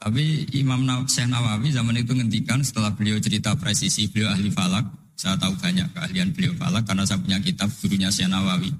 Tapi 0.00 0.48
Imam 0.56 0.88
Syekh 1.04 1.28
Nawawi 1.28 1.68
zaman 1.68 2.00
itu 2.00 2.16
ngendikan 2.16 2.64
setelah 2.64 2.96
beliau 2.96 3.20
cerita 3.20 3.52
presisi 3.60 4.08
beliau 4.08 4.32
ahli 4.32 4.48
falak. 4.48 4.88
Saya 5.18 5.36
tahu 5.36 5.52
banyak 5.60 5.92
keahlian 5.92 6.32
beliau 6.32 6.56
falak 6.56 6.88
karena 6.88 7.04
saya 7.04 7.20
punya 7.20 7.36
kitab 7.44 7.68
gurunya 7.84 8.08
Syekh 8.08 8.32
Nawawi. 8.32 8.72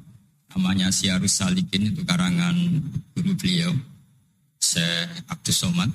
Namanya 0.56 0.88
Syarus 0.88 1.36
Salikin 1.36 1.92
itu 1.92 2.00
karangan 2.08 2.56
guru 3.12 3.36
beliau 3.36 3.76
Syekh 4.58 5.30
Abdus 5.30 5.58
Somad. 5.62 5.90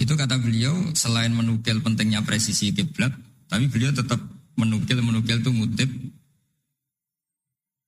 Itu 0.00 0.18
kata 0.18 0.40
beliau 0.42 0.74
selain 0.98 1.30
menukil 1.30 1.78
pentingnya 1.78 2.26
presisi 2.26 2.74
kiblat, 2.74 3.14
tapi 3.46 3.70
beliau 3.70 3.94
tetap 3.94 4.18
menukil 4.58 4.98
menukil 5.00 5.38
itu 5.40 5.50
ngutip 5.54 5.88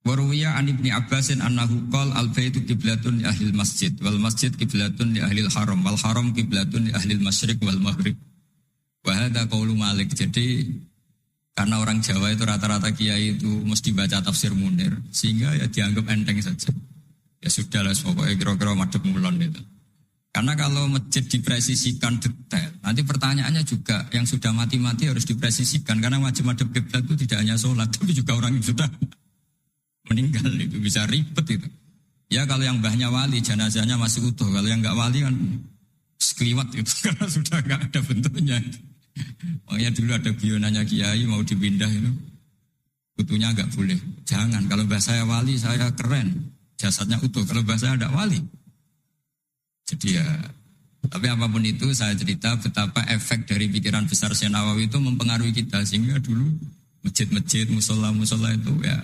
Waruwiya 0.05 0.61
an 0.61 0.69
ibni 0.69 0.93
Abbasin 0.93 1.41
annahu 1.41 1.89
qal 1.89 2.13
al 2.13 2.29
baitu 2.29 2.61
kiblatun 2.61 3.19
li 3.19 3.25
ahli 3.25 3.57
masjid 3.57 3.89
wal 4.05 4.21
masjid 4.21 4.53
kiblatun 4.53 5.17
li 5.17 5.25
ahli 5.25 5.41
haram 5.49 5.81
wal 5.81 5.97
haram 5.97 6.29
kiblatun 6.37 6.85
li 6.85 6.93
ahli 6.93 7.17
masyriq 7.17 7.57
wal 7.65 7.81
maghrib. 7.81 8.13
Wa 9.01 9.17
hadha 9.17 9.49
qaulu 9.49 9.73
Malik. 9.73 10.13
Jadi 10.13 10.69
karena 11.57 11.81
orang 11.81 12.05
Jawa 12.05 12.37
itu 12.37 12.45
rata-rata 12.45 12.93
kiai 12.93 13.41
itu 13.41 13.49
mesti 13.65 13.97
baca 13.97 14.21
tafsir 14.21 14.53
Munir 14.53 14.93
sehingga 15.09 15.57
ya 15.57 15.73
dianggap 15.73 16.05
enteng 16.13 16.37
saja. 16.37 16.69
Ya 17.45 17.53
sudah 17.53 17.85
lah 17.85 17.93
pokoknya 17.93 18.41
kira-kira 18.41 18.73
madep 18.73 19.05
mulon 19.05 19.37
itu. 19.37 19.61
Karena 20.35 20.59
kalau 20.59 20.91
masjid 20.91 21.23
dipresisikan 21.23 22.19
detail, 22.19 22.73
nanti 22.83 23.07
pertanyaannya 23.07 23.63
juga 23.63 24.09
yang 24.11 24.27
sudah 24.27 24.51
mati-mati 24.51 25.07
harus 25.07 25.23
dipresisikan 25.29 26.03
karena 26.03 26.19
wajib 26.19 26.51
madep 26.51 26.75
kiblat 26.75 27.07
itu 27.07 27.15
tidak 27.23 27.47
hanya 27.47 27.55
sholat 27.55 27.87
tapi 27.87 28.11
juga 28.11 28.35
orang 28.35 28.59
yang 28.59 28.67
sudah 28.67 28.89
meninggal 30.11 30.51
itu 30.59 30.81
bisa 30.83 31.07
ribet 31.07 31.47
itu. 31.55 31.69
Ya 32.33 32.49
kalau 32.51 32.67
yang 32.67 32.83
mbahnya 32.83 33.15
wali 33.15 33.39
jenazahnya 33.39 33.95
masih 33.95 34.27
utuh, 34.27 34.51
kalau 34.51 34.67
yang 34.67 34.83
nggak 34.83 34.97
wali 34.97 35.23
kan 35.23 35.37
sekliwat 36.19 36.73
itu 36.75 36.93
karena 37.07 37.27
sudah 37.31 37.59
nggak 37.61 37.81
ada 37.93 38.01
bentuknya. 38.03 38.59
Makanya 39.71 39.91
dulu 39.95 40.11
ada 40.19 40.31
bionanya 40.35 40.83
kiai 40.83 41.23
mau 41.31 41.47
dipindah 41.47 41.87
itu, 41.87 42.11
utuhnya 43.23 43.55
nggak 43.55 43.71
boleh. 43.71 44.01
Jangan 44.27 44.67
kalau 44.67 44.83
bahasa 44.91 45.15
saya 45.15 45.23
wali 45.29 45.55
saya 45.55 45.95
keren, 45.95 46.54
jasadnya 46.79 47.19
utuh. 47.23 47.43
Kalau 47.47 47.63
bahasa 47.63 47.95
ada 47.95 48.11
wali. 48.11 48.41
Jadi 49.85 50.17
ya, 50.17 50.27
tapi 51.13 51.29
apa 51.29 51.45
pun 51.45 51.61
itu 51.61 51.93
saya 51.93 52.17
cerita 52.17 52.57
betapa 52.57 53.05
efek 53.13 53.45
dari 53.45 53.69
pikiran 53.69 54.09
besar 54.09 54.33
Senawawi 54.33 54.89
itu 54.89 54.97
mempengaruhi 54.97 55.53
kita. 55.53 55.85
Sehingga 55.85 56.19
dulu 56.21 56.49
masjid-masjid, 57.05 57.69
musola-musola 57.69 58.57
itu 58.57 58.73
ya 58.81 58.99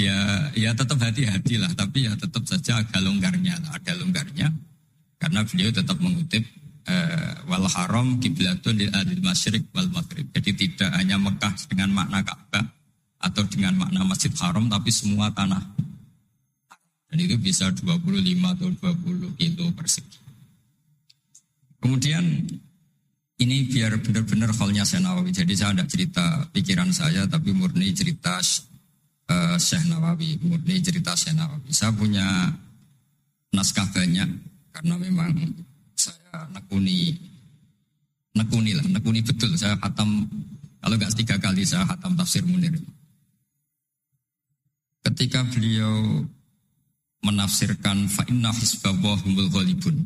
ya 0.00 0.16
ya 0.56 0.70
tetap 0.72 0.96
hati-hati 0.96 1.60
lah. 1.60 1.70
Tapi 1.76 2.08
ya 2.08 2.16
tetap 2.16 2.42
saja 2.48 2.80
agak 2.80 3.00
longgarnya 3.04 3.60
ada 3.70 3.92
longgarnya. 4.00 4.48
Karena 5.20 5.44
beliau 5.44 5.68
tetap 5.68 6.00
mengutip 6.00 6.48
uh, 6.88 7.44
wal 7.44 7.68
haram 7.68 8.16
kiblatun 8.16 8.72
lil 8.80 8.88
adil 8.96 9.20
masyrik 9.20 9.68
wal 9.76 9.88
maghrib. 9.92 10.24
Jadi 10.32 10.50
tidak 10.56 10.96
hanya 10.96 11.20
Mekah 11.20 11.52
dengan 11.68 11.92
makna 11.92 12.24
Ka'bah 12.24 12.64
atau 13.20 13.44
dengan 13.44 13.76
makna 13.76 14.00
Masjid 14.08 14.32
Haram 14.40 14.64
tapi 14.72 14.88
semua 14.88 15.28
tanah 15.28 15.60
dan 17.10 17.18
itu 17.18 17.36
bisa 17.36 17.74
25 17.74 17.82
atau 18.54 18.68
20 18.70 19.34
kilo 19.38 19.64
persegi 19.74 20.18
kemudian 21.82 22.22
ini 23.40 23.56
biar 23.66 23.98
benar-benar 23.98 24.54
halnya 24.54 24.86
Senawi 24.86 25.34
jadi 25.34 25.52
saya 25.52 25.72
tidak 25.74 25.88
cerita 25.90 26.24
pikiran 26.54 26.90
saya 26.94 27.26
tapi 27.26 27.50
murni 27.50 27.90
cerita 27.90 28.38
uh, 29.30 29.56
Syekh 29.56 29.86
Nawawi, 29.86 30.42
murni 30.42 30.82
cerita 30.82 31.14
Syekh 31.14 31.38
Nawawi. 31.38 31.70
Saya 31.70 31.94
punya 31.94 32.26
naskah 33.54 33.86
banyak 33.94 34.28
karena 34.74 34.94
memang 34.98 35.32
saya 35.94 36.46
nekuni 36.54 37.14
nekuni 38.34 38.74
lah, 38.74 38.86
nekuni 38.86 39.22
betul. 39.22 39.54
Saya 39.54 39.78
hatam 39.78 40.26
kalau 40.82 40.94
nggak 40.98 41.14
tiga 41.14 41.36
kali 41.38 41.62
saya 41.62 41.86
hatam 41.86 42.14
tafsir 42.18 42.42
Munir. 42.46 42.74
Ketika 45.00 45.46
beliau 45.48 46.24
menafsirkan 47.20 48.08
fa'inna 48.08 48.50
humul 48.52 49.48
ghalibun. 49.52 49.96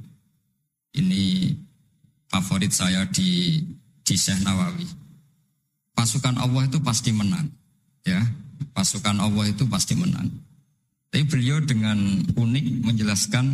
Ini 0.94 1.54
favorit 2.30 2.70
saya 2.70 3.06
di 3.10 3.62
di 4.04 4.14
Syekh 4.14 4.42
Nawawi. 4.44 4.86
Pasukan 5.94 6.36
Allah 6.38 6.66
itu 6.66 6.78
pasti 6.82 7.14
menang, 7.14 7.46
ya 8.02 8.20
pasukan 8.74 9.22
Allah 9.22 9.46
itu 9.46 9.64
pasti 9.70 9.94
menang. 9.94 10.26
Tapi 11.10 11.22
beliau 11.30 11.62
dengan 11.62 11.98
unik 12.34 12.66
menjelaskan 12.82 13.46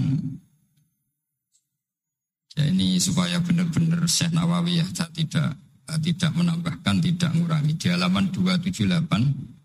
ya 2.56 2.64
ini 2.64 2.96
supaya 2.96 3.36
benar-benar 3.44 4.08
Syekh 4.08 4.32
Nawawi 4.32 4.80
ya 4.80 4.86
tidak 5.12 5.56
tidak 6.00 6.32
menambahkan, 6.32 7.02
tidak 7.04 7.30
mengurangi. 7.36 7.76
Di 7.76 7.92
halaman 7.92 8.32
278 8.32 9.59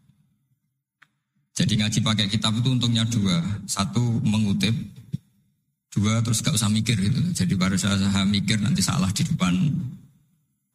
jadi 1.56 1.74
ngaji 1.80 2.00
pakai 2.04 2.28
kitab 2.28 2.52
itu 2.60 2.68
untungnya 2.68 3.08
dua. 3.08 3.40
Satu 3.64 4.04
mengutip, 4.28 4.76
dua 5.88 6.20
terus 6.20 6.44
gak 6.44 6.52
usah 6.52 6.68
mikir 6.68 7.00
gitu. 7.00 7.16
Jadi 7.32 7.56
baru 7.56 7.80
saya, 7.80 7.96
saya 7.96 8.28
mikir 8.28 8.60
nanti 8.60 8.84
salah 8.84 9.08
di 9.16 9.24
depan 9.24 9.56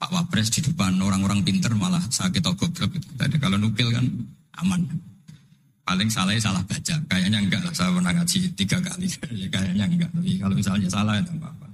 Pak 0.00 0.08
Wapres, 0.08 0.48
di 0.48 0.64
depan 0.64 0.96
orang-orang 1.04 1.44
pinter 1.44 1.76
malah 1.76 2.00
sakit 2.00 2.40
atau 2.40 2.56
goblok 2.56 2.96
gitu. 2.96 3.08
Jadi 3.20 3.36
kalau 3.36 3.60
nukil 3.60 3.92
kan 3.92 4.08
aman. 4.64 4.88
Paling 5.84 6.08
salah 6.08 6.32
ya 6.32 6.40
salah 6.40 6.64
baca. 6.64 6.96
Kayaknya 7.12 7.38
enggak 7.44 7.60
lah. 7.60 7.74
Saya 7.76 7.92
pernah 7.92 8.16
ngaji 8.16 8.38
tiga 8.56 8.80
kali. 8.80 9.04
Kayaknya 9.52 9.84
enggak. 9.84 10.08
Tapi 10.16 10.32
kalau 10.40 10.54
misalnya 10.56 10.88
salah 10.88 11.20
ya 11.20 11.28
apa-apa. 11.28 11.66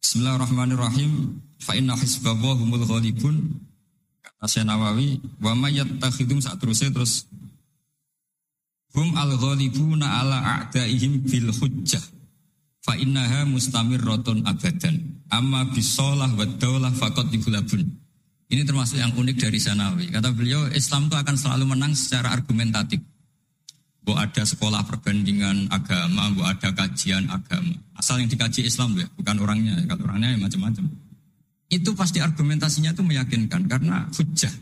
Bismillahirrahmanirrahim. 0.00 1.12
Fa 1.60 1.76
inna 1.76 1.98
humul 1.98 2.86
ghalibun. 2.86 3.65
Syekh 4.44 4.68
Nawawi, 4.68 5.16
wa 5.40 5.56
mayyattakhidum 5.56 6.44
saat 6.44 6.60
terusnya 6.60 6.92
terus 6.92 7.24
hum 8.92 9.16
al 9.16 9.32
ghalibuna 9.40 10.20
ala 10.20 10.38
a'daihim 10.60 11.24
bil 11.24 11.48
hujjah. 11.56 12.04
Fa 12.84 12.94
innaha 12.94 13.48
mustamirratun 13.48 14.44
abadan. 14.46 15.24
Amma 15.32 15.66
bisolah 15.72 16.30
wa 16.36 16.46
daulah 16.46 16.94
faqad 16.94 17.32
dibulabun. 17.34 17.82
Ini 18.46 18.62
termasuk 18.62 19.02
yang 19.02 19.10
unik 19.10 19.42
dari 19.42 19.58
Sanawi. 19.58 20.06
Kata 20.14 20.30
beliau, 20.30 20.70
Islam 20.70 21.10
itu 21.10 21.18
akan 21.18 21.34
selalu 21.34 21.64
menang 21.66 21.98
secara 21.98 22.30
argumentatif. 22.30 23.02
Bu 24.06 24.14
ada 24.14 24.46
sekolah 24.46 24.86
perbandingan 24.86 25.66
agama, 25.66 26.30
bu 26.30 26.46
ada 26.46 26.70
kajian 26.70 27.26
agama. 27.26 27.74
Asal 27.98 28.22
yang 28.22 28.30
dikaji 28.30 28.70
Islam 28.70 28.94
ya, 28.94 29.10
bukan 29.18 29.42
orangnya. 29.42 29.82
Kalau 29.90 30.06
orangnya 30.06 30.30
ya 30.30 30.38
macam-macam. 30.38 30.86
Itu 31.66 31.98
pasti 31.98 32.22
argumentasinya 32.22 32.94
itu 32.94 33.02
meyakinkan 33.02 33.66
karena 33.66 34.06
hujah. 34.14 34.54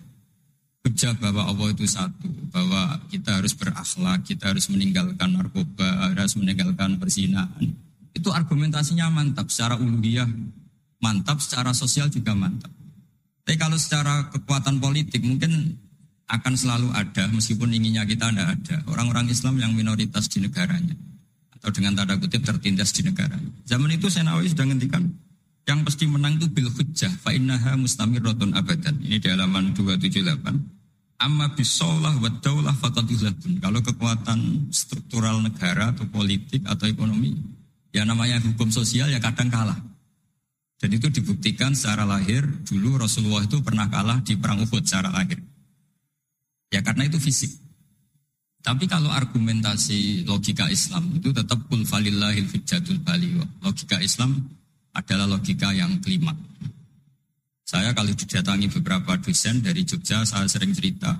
Hujah 0.84 1.16
bahwa 1.16 1.48
Allah 1.48 1.72
itu 1.72 1.88
satu, 1.88 2.28
bahwa 2.52 3.00
kita 3.08 3.40
harus 3.40 3.56
berakhlak, 3.56 4.20
kita 4.28 4.52
harus 4.52 4.68
meninggalkan 4.68 5.32
narkoba, 5.32 6.12
harus 6.12 6.36
meninggalkan 6.36 7.00
perzinahan. 7.00 7.72
Itu 8.12 8.28
argumentasinya 8.32 9.08
mantap 9.08 9.48
secara 9.48 9.80
uluhiyah, 9.80 10.28
mantap 11.00 11.40
secara 11.40 11.72
sosial 11.72 12.12
juga 12.12 12.36
mantap. 12.36 12.68
Tapi 13.44 13.56
kalau 13.60 13.76
secara 13.76 14.32
kekuatan 14.32 14.80
politik 14.80 15.20
mungkin 15.24 15.76
akan 16.24 16.54
selalu 16.56 16.88
ada 16.96 17.28
meskipun 17.28 17.68
inginnya 17.72 18.08
kita 18.08 18.32
tidak 18.32 18.48
ada. 18.56 18.76
Orang-orang 18.88 19.28
Islam 19.28 19.60
yang 19.60 19.76
minoritas 19.76 20.28
di 20.32 20.40
negaranya. 20.40 20.96
Atau 21.52 21.68
dengan 21.72 21.96
tanda 21.96 22.16
kutip 22.16 22.40
tertindas 22.40 22.92
di 22.96 23.04
negara. 23.04 23.36
Zaman 23.68 23.92
itu 23.92 24.08
Senawi 24.08 24.48
sudah 24.48 24.68
ngendikan 24.68 25.04
yang 25.64 25.80
pasti 25.80 26.04
menang 26.04 26.36
itu 26.36 26.46
bil 26.52 26.68
hujjah 26.68 27.08
fa 27.24 27.32
innaha 27.32 27.76
mustamirratun 27.80 28.52
abadan. 28.52 29.00
Ini 29.00 29.16
di 29.16 29.28
halaman 29.32 29.72
278. 29.72 31.24
Amma 31.24 31.56
bisolah 31.56 32.20
wa 32.20 32.28
daulah 32.42 32.76
Kalau 32.76 33.80
kekuatan 33.80 34.68
struktural 34.68 35.40
negara 35.40 35.94
atau 35.94 36.04
politik 36.10 36.68
atau 36.68 36.84
ekonomi 36.84 37.32
ya 37.94 38.02
namanya 38.02 38.42
hukum 38.42 38.68
sosial 38.68 39.08
ya 39.08 39.22
kadang 39.22 39.48
kalah. 39.48 39.78
Dan 40.76 40.90
itu 40.92 41.08
dibuktikan 41.08 41.72
secara 41.72 42.04
lahir 42.04 42.44
dulu 42.66 43.00
Rasulullah 43.00 43.46
itu 43.46 43.62
pernah 43.64 43.88
kalah 43.88 44.20
di 44.20 44.36
perang 44.36 44.60
Uhud 44.68 44.84
secara 44.84 45.08
lahir. 45.08 45.40
Ya 46.68 46.84
karena 46.84 47.08
itu 47.08 47.16
fisik. 47.16 47.56
Tapi 48.60 48.84
kalau 48.90 49.08
argumentasi 49.08 50.28
logika 50.28 50.68
Islam 50.68 51.14
itu 51.16 51.32
tetap 51.32 51.68
kul 51.68 51.84
falillahil 51.88 52.48
hujjatul 52.48 53.00
Logika 53.64 54.00
Islam 54.00 54.40
adalah 54.94 55.26
logika 55.26 55.74
yang 55.74 55.98
kelima. 55.98 56.32
Saya 57.64 57.90
kalau 57.90 58.14
didatangi 58.14 58.70
beberapa 58.70 59.18
dosen 59.18 59.58
dari 59.64 59.82
Jogja, 59.82 60.22
saya 60.22 60.46
sering 60.46 60.70
cerita. 60.70 61.10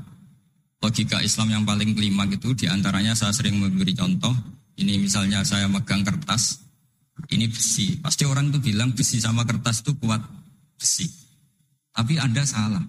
Logika 0.79 1.19
Islam 1.25 1.51
yang 1.51 1.65
paling 1.65 1.97
kelima 1.97 2.29
itu 2.29 2.53
di 2.55 2.69
antaranya 2.69 3.17
saya 3.17 3.33
sering 3.35 3.59
memberi 3.59 3.97
contoh. 3.97 4.33
Ini 4.75 4.99
misalnya 5.01 5.43
saya 5.47 5.71
megang 5.71 6.03
kertas, 6.03 6.61
ini 7.31 7.47
besi. 7.49 7.99
Pasti 8.03 8.27
orang 8.27 8.51
itu 8.53 8.59
bilang 8.61 8.93
besi 8.93 9.23
sama 9.23 9.47
kertas 9.47 9.81
itu 9.87 9.97
kuat 9.99 10.21
besi. 10.77 11.09
Tapi 11.95 12.19
Anda 12.19 12.43
salah. 12.43 12.83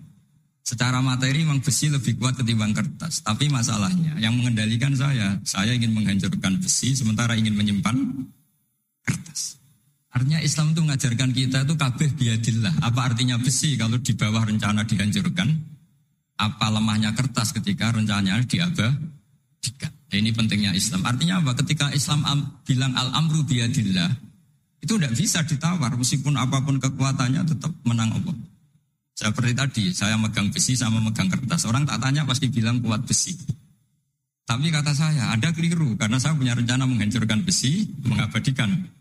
Secara 0.66 0.98
materi 0.98 1.46
memang 1.46 1.62
besi 1.62 1.94
lebih 1.94 2.18
kuat 2.18 2.42
ketimbang 2.42 2.74
kertas. 2.74 3.22
Tapi 3.22 3.54
masalahnya 3.54 4.18
yang 4.18 4.34
mengendalikan 4.34 4.98
saya, 4.98 5.38
saya 5.46 5.78
ingin 5.78 5.94
menghancurkan 5.94 6.58
besi 6.58 6.98
sementara 6.98 7.38
ingin 7.38 7.54
menyimpan 7.54 7.94
kertas. 9.06 9.62
Artinya 10.16 10.40
Islam 10.40 10.72
itu 10.72 10.80
mengajarkan 10.80 11.30
kita 11.36 11.58
itu 11.68 11.76
kabeh 11.76 12.10
biadillah. 12.16 12.74
Apa 12.88 13.12
artinya 13.12 13.36
besi 13.36 13.76
kalau 13.76 14.00
di 14.00 14.16
bawah 14.16 14.48
rencana 14.48 14.88
dihancurkan? 14.88 15.52
Apa 16.40 16.72
lemahnya 16.72 17.12
kertas 17.12 17.52
ketika 17.52 17.92
rencananya 17.92 18.40
diabadikan? 18.48 19.92
Nah, 19.92 20.16
ini 20.16 20.32
pentingnya 20.32 20.72
Islam. 20.72 21.04
Artinya 21.04 21.44
apa? 21.44 21.60
Ketika 21.60 21.92
Islam 21.92 22.24
bilang 22.64 22.96
al-amru 22.96 23.44
biadillah, 23.44 24.08
itu 24.80 24.96
tidak 24.96 25.14
bisa 25.20 25.44
ditawar. 25.44 25.92
Meskipun 26.00 26.40
apa 26.40 26.64
pun 26.64 26.80
kekuatannya 26.80 27.44
tetap 27.44 27.76
menang 27.84 28.16
Allah. 28.16 28.36
Seperti 29.16 29.52
tadi, 29.52 29.84
saya 29.92 30.16
megang 30.16 30.48
besi 30.48 30.80
sama 30.80 31.04
megang 31.04 31.28
kertas. 31.28 31.68
Orang 31.68 31.84
tak 31.84 32.00
tanya 32.00 32.24
pasti 32.24 32.48
bilang 32.48 32.80
kuat 32.80 33.04
besi. 33.04 33.36
Tapi 34.48 34.72
kata 34.72 34.96
saya, 34.96 35.36
ada 35.36 35.52
keliru. 35.52 36.00
Karena 36.00 36.16
saya 36.24 36.40
punya 36.40 36.56
rencana 36.56 36.88
menghancurkan 36.88 37.44
besi, 37.44 37.84
mengabadikan 38.08 38.95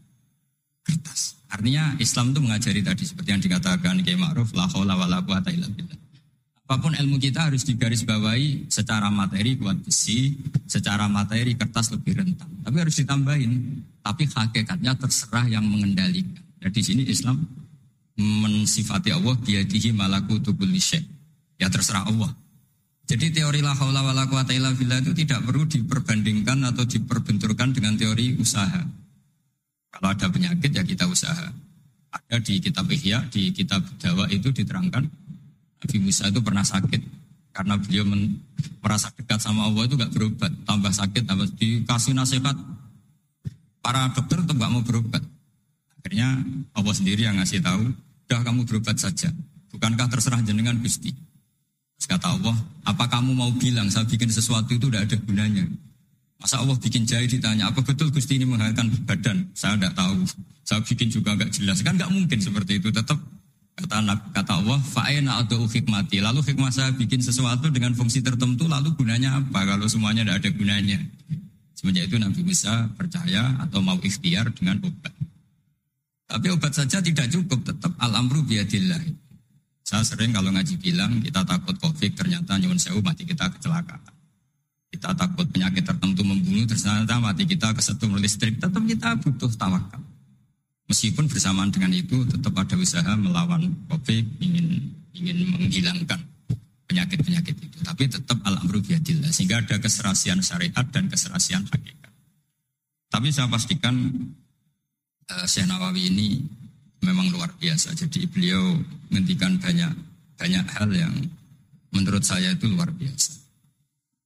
kertas. 0.84 1.40
Artinya 1.48 1.96
Islam 1.96 2.36
itu 2.36 2.40
mengajari 2.44 2.80
tadi 2.84 3.02
seperti 3.08 3.28
yang 3.32 3.42
dikatakan 3.42 4.04
Kiai 4.04 4.20
Ma'ruf, 4.20 4.52
la 4.52 4.68
haula 4.68 4.94
wa 4.94 5.08
la 5.08 5.24
quwata 5.24 5.48
illa 5.48 5.66
billah. 5.66 5.98
Apa 6.64 6.80
pun 6.80 6.96
ilmu 6.96 7.20
kita 7.20 7.52
harus 7.52 7.64
digarisbawahi 7.68 8.72
secara 8.72 9.12
materi 9.12 9.60
kuat 9.60 9.84
besi, 9.84 10.32
secara 10.64 11.12
materi 11.12 11.52
kertas 11.60 11.92
lebih 11.92 12.16
rentan. 12.24 12.48
Tapi 12.64 12.76
harus 12.80 12.96
ditambahin, 12.96 13.52
tapi 14.00 14.24
hakikatnya 14.24 14.96
terserah 14.96 15.44
yang 15.44 15.64
mengendalikan. 15.68 16.40
Jadi 16.64 16.72
di 16.72 16.82
sini 16.82 17.02
Islam 17.04 17.44
mensifati 18.16 19.12
Allah 19.12 19.36
biadihi 19.36 19.92
malaku 19.92 20.40
kulli 20.40 20.80
Ya 21.60 21.68
terserah 21.68 22.08
Allah. 22.08 22.32
Jadi 23.04 23.36
teori 23.36 23.60
la 23.60 23.76
haula 23.76 24.00
wala 24.00 24.24
quwata 24.24 24.56
illa 24.56 24.72
billah 24.72 25.04
itu 25.04 25.12
tidak 25.12 25.44
perlu 25.44 25.68
diperbandingkan 25.68 26.64
atau 26.72 26.88
diperbenturkan 26.88 27.76
dengan 27.76 28.00
teori 28.00 28.40
usaha. 28.40 28.80
Kalau 29.94 30.08
ada 30.10 30.26
penyakit 30.26 30.70
ya 30.74 30.82
kita 30.82 31.06
usaha. 31.06 31.46
Ada 32.14 32.38
di 32.42 32.58
kitab 32.62 32.86
Ihya, 32.90 33.26
di 33.30 33.50
kitab 33.50 33.82
Dawa 33.98 34.30
itu 34.30 34.50
diterangkan 34.50 35.02
Nabi 35.82 35.96
Musa 35.98 36.30
itu 36.30 36.40
pernah 36.42 36.62
sakit 36.62 37.02
karena 37.54 37.78
beliau 37.78 38.02
men, 38.02 38.42
merasa 38.82 39.14
dekat 39.14 39.38
sama 39.38 39.70
Allah 39.70 39.86
itu 39.86 39.94
gak 39.94 40.10
berobat, 40.10 40.50
tambah 40.66 40.90
sakit, 40.90 41.22
tambah 41.22 41.46
dikasih 41.54 42.10
nasihat. 42.18 42.58
Para 43.78 44.10
dokter 44.10 44.42
tetap 44.42 44.58
gak 44.58 44.72
mau 44.74 44.82
berobat. 44.82 45.22
Akhirnya 46.02 46.42
Allah 46.74 46.94
sendiri 46.94 47.22
yang 47.30 47.38
ngasih 47.38 47.62
tahu, 47.62 47.94
Sudah 48.24 48.40
kamu 48.40 48.64
berobat 48.64 48.96
saja. 48.98 49.30
Bukankah 49.70 50.08
terserah 50.08 50.40
jenengan 50.42 50.74
Gusti? 50.80 51.12
Kata 52.04 52.36
Allah, 52.36 52.56
apa 52.84 53.08
kamu 53.08 53.32
mau 53.32 53.52
bilang 53.54 53.88
saya 53.88 54.04
bikin 54.04 54.28
sesuatu 54.28 54.76
itu 54.76 54.88
tidak 54.88 55.08
ada 55.08 55.16
gunanya? 55.24 55.64
Masa 56.44 56.60
Allah 56.60 56.76
bikin 56.76 57.08
jahit 57.08 57.32
ditanya, 57.32 57.72
apa 57.72 57.80
betul 57.80 58.12
Gusti 58.12 58.36
ini 58.36 58.44
menghalalkan 58.44 58.92
badan? 59.08 59.48
Saya 59.56 59.80
tidak 59.80 59.96
tahu. 59.96 60.28
Saya 60.60 60.84
bikin 60.84 61.08
juga 61.08 61.32
nggak 61.40 61.48
jelas. 61.56 61.80
Kan 61.80 61.96
nggak 61.96 62.12
mungkin 62.12 62.36
seperti 62.36 62.84
itu. 62.84 62.92
Tetap 62.92 63.16
kata 63.80 64.04
kata 64.28 64.52
Allah, 64.60 64.76
fa'ena 64.76 65.40
atau 65.40 65.64
hikmati. 65.64 66.20
Lalu 66.20 66.44
hikmah 66.44 66.68
saya 66.68 66.92
bikin 66.92 67.24
sesuatu 67.24 67.72
dengan 67.72 67.96
fungsi 67.96 68.20
tertentu, 68.20 68.68
lalu 68.68 68.92
gunanya 68.92 69.40
apa? 69.40 69.64
Kalau 69.64 69.88
semuanya 69.88 70.20
tidak 70.20 70.44
ada 70.44 70.50
gunanya. 70.52 71.00
Semenjak 71.72 72.12
itu 72.12 72.20
Nabi 72.20 72.40
Musa 72.44 72.92
percaya 72.92 73.64
atau 73.64 73.80
mau 73.80 73.96
ikhtiar 73.96 74.52
dengan 74.52 74.84
obat. 74.84 75.16
Tapi 76.28 76.46
obat 76.52 76.76
saja 76.76 77.00
tidak 77.00 77.24
cukup, 77.32 77.64
tetap 77.64 77.96
al-amru 77.96 78.44
biadillah. 78.44 79.00
Saya 79.80 80.04
sering 80.04 80.36
kalau 80.36 80.52
ngaji 80.52 80.76
bilang 80.76 81.24
kita 81.24 81.40
takut 81.48 81.80
covid 81.80 82.12
ternyata 82.12 82.60
nyuwun 82.60 82.76
sewu 82.76 83.00
mati 83.00 83.24
kita 83.24 83.48
kecelakaan. 83.48 84.13
Kita 84.94 85.10
takut 85.10 85.42
penyakit 85.50 85.82
tertentu 85.82 86.22
membunuh 86.22 86.70
ternyata 86.70 87.18
mati 87.18 87.42
kita 87.42 87.74
kesetrum 87.74 88.14
listrik. 88.14 88.62
Tetap 88.62 88.78
kita 88.78 89.18
butuh 89.18 89.50
tawakal. 89.58 89.98
Meskipun 90.86 91.26
bersamaan 91.26 91.74
dengan 91.74 91.90
itu 91.90 92.22
tetap 92.30 92.54
ada 92.54 92.78
usaha 92.78 93.18
melawan 93.18 93.74
covid 93.90 94.22
ingin 94.38 94.94
ingin 95.10 95.50
menghilangkan 95.50 96.22
penyakit-penyakit 96.86 97.58
itu. 97.58 97.78
Tapi 97.82 98.06
tetap 98.06 98.38
al-amru 98.46 98.78
biadillah. 98.86 99.34
Sehingga 99.34 99.66
ada 99.66 99.82
keserasian 99.82 100.38
syariat 100.46 100.86
dan 100.86 101.10
keserasian 101.10 101.66
hakikat. 101.66 102.14
Tapi 103.10 103.34
saya 103.34 103.50
pastikan 103.50 103.98
uh, 105.26 105.46
Syekh 105.50 105.66
Nawawi 105.66 106.06
ini 106.06 106.38
memang 107.02 107.34
luar 107.34 107.50
biasa. 107.58 107.98
Jadi 107.98 108.30
beliau 108.30 108.78
menghentikan 109.10 109.58
banyak 109.58 109.90
banyak 110.38 110.66
hal 110.70 110.88
yang 110.94 111.14
menurut 111.90 112.22
saya 112.22 112.54
itu 112.54 112.70
luar 112.70 112.94
biasa. 112.94 113.43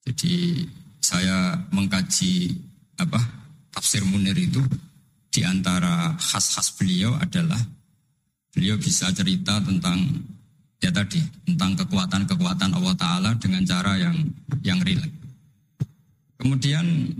Jadi 0.09 0.64
saya 1.05 1.53
mengkaji 1.68 2.57
apa 2.97 3.21
tafsir 3.68 4.01
Munir 4.09 4.35
itu 4.40 4.64
di 5.29 5.44
antara 5.44 6.16
khas-khas 6.16 6.73
beliau 6.81 7.12
adalah 7.21 7.61
beliau 8.57 8.81
bisa 8.81 9.12
cerita 9.12 9.61
tentang 9.61 10.01
ya 10.81 10.88
tadi 10.88 11.21
tentang 11.44 11.77
kekuatan-kekuatan 11.77 12.73
Allah 12.73 12.97
Taala 12.97 13.31
dengan 13.37 13.62
cara 13.68 14.01
yang 14.01 14.16
yang 14.64 14.81
rileks. 14.81 15.12
Kemudian 16.40 17.12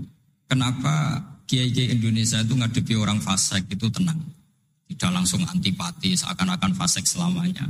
kenapa 0.49 1.21
kiai-kiai 1.45 1.93
Indonesia 1.93 2.41
itu 2.41 2.57
ngadepi 2.57 2.97
orang 2.97 3.21
fasik 3.21 3.69
itu 3.69 3.85
tenang. 3.93 4.17
Tidak 4.89 5.11
langsung 5.13 5.45
antipati 5.45 6.17
seakan-akan 6.17 6.73
fasik 6.73 7.05
selamanya. 7.05 7.69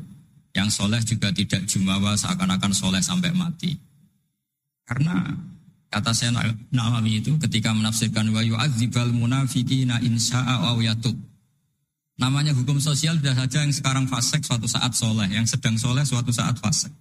Yang 0.55 0.69
soleh 0.79 1.01
juga 1.03 1.29
tidak 1.35 1.67
jumawa 1.67 2.15
seakan-akan 2.15 2.71
soleh 2.71 3.03
sampai 3.03 3.35
mati. 3.35 3.88
Karena 4.89 5.37
kata 5.93 6.09
saya 6.17 6.33
Nawawi 6.73 7.21
itu 7.21 7.37
ketika 7.37 7.69
menafsirkan 7.77 8.33
wa 8.33 8.41
yu'adzibal 8.41 9.13
munafiqina 9.13 10.01
insya'a 10.01 10.65
wa 10.65 10.81
yatub. 10.81 11.13
Namanya 12.17 12.57
hukum 12.57 12.81
sosial 12.81 13.21
sudah 13.21 13.37
saja 13.37 13.63
yang 13.63 13.71
sekarang 13.71 14.09
fasik 14.09 14.41
suatu 14.41 14.65
saat 14.65 14.91
soleh, 14.97 15.29
yang 15.29 15.45
sedang 15.45 15.77
soleh 15.77 16.01
suatu 16.01 16.33
saat 16.33 16.57
fasik. 16.57 16.91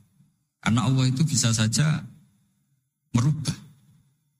Karena 0.60 0.84
Allah 0.84 1.08
itu 1.08 1.24
bisa 1.24 1.50
saja 1.50 2.04
merubah 3.16 3.56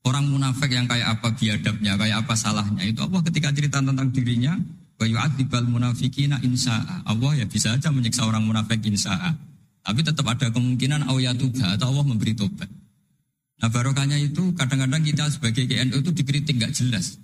Orang 0.09 0.33
munafik 0.33 0.73
yang 0.73 0.89
kayak 0.89 1.21
apa 1.21 1.37
biadabnya, 1.37 2.01
kayak 2.01 2.25
apa 2.25 2.33
salahnya 2.33 2.81
itu 2.81 3.05
Allah 3.05 3.21
ketika 3.21 3.53
cerita 3.53 3.85
tentang 3.85 4.09
dirinya, 4.09 4.57
wa 4.97 5.61
munafikina 5.69 6.41
insa'a. 6.41 7.05
Allah 7.05 7.45
ya 7.45 7.45
bisa 7.45 7.77
aja 7.77 7.93
menyiksa 7.93 8.25
orang 8.25 8.41
munafik 8.41 8.81
insa'a. 8.89 9.37
Tapi 9.85 10.01
tetap 10.01 10.25
ada 10.25 10.49
kemungkinan 10.49 11.13
awiyatuba 11.13 11.77
atau 11.77 11.93
Allah 11.93 12.05
memberi 12.09 12.33
tobat. 12.33 12.73
Nah 13.59 13.69
barokahnya 13.69 14.19
itu 14.23 14.55
kadang-kadang 14.55 15.03
kita 15.03 15.27
sebagai 15.35 15.67
GNU 15.67 15.99
itu 15.99 16.11
dikritik 16.15 16.55
nggak 16.63 16.75
jelas. 16.79 17.19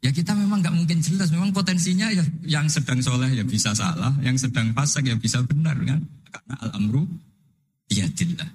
Ya 0.00 0.08
kita 0.08 0.32
memang 0.32 0.64
nggak 0.64 0.72
mungkin 0.72 1.04
jelas, 1.04 1.28
memang 1.28 1.52
potensinya 1.52 2.08
ya 2.08 2.24
yang 2.48 2.64
sedang 2.72 3.04
soleh 3.04 3.28
ya 3.36 3.44
bisa 3.44 3.76
salah, 3.76 4.16
yang 4.24 4.40
sedang 4.40 4.72
fasik 4.72 5.04
ya 5.04 5.16
bisa 5.20 5.44
benar 5.44 5.76
kan. 5.84 6.00
Karena 6.32 6.54
al-amru 6.64 7.04
biyadillah 7.84 8.48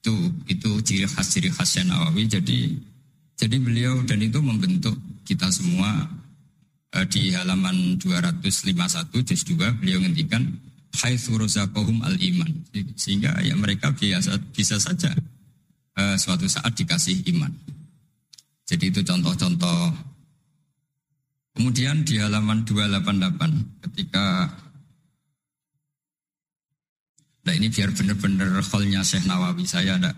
itu 0.00 0.14
itu 0.48 0.70
ciri 0.86 1.04
khas 1.10 1.26
ciri 1.34 1.50
khasnya 1.50 1.90
Nawawi 1.90 2.30
jadi 2.30 2.72
jadi 3.36 3.56
beliau 3.58 4.06
dan 4.06 4.22
itu 4.22 4.38
membentuk 4.38 4.94
kita 5.28 5.50
semua 5.52 6.08
eh, 6.96 7.04
di 7.10 7.36
halaman 7.36 8.00
251 8.00 9.12
juz 9.12 9.42
2 9.44 9.82
beliau 9.82 10.00
ngendikan 10.00 10.46
haitsu 10.96 11.36
razaqahum 11.36 12.00
al 12.00 12.16
iman. 12.16 12.48
Sehingga 12.96 13.36
ya 13.44 13.52
mereka 13.52 13.92
biasa 13.92 14.40
bisa 14.56 14.80
saja 14.80 15.12
suatu 15.96 16.44
saat 16.44 16.76
dikasih 16.76 17.24
iman. 17.32 17.52
Jadi 18.66 18.92
itu 18.92 19.00
contoh-contoh. 19.00 19.94
Kemudian 21.56 22.04
di 22.04 22.20
halaman 22.20 22.68
288 22.68 23.80
ketika 23.88 24.44
Nah 27.46 27.54
ini 27.54 27.70
biar 27.70 27.94
benar-benar 27.94 28.58
holnya 28.58 29.06
Syekh 29.06 29.24
Nawawi 29.24 29.62
saya 29.64 29.94
ada. 29.96 30.10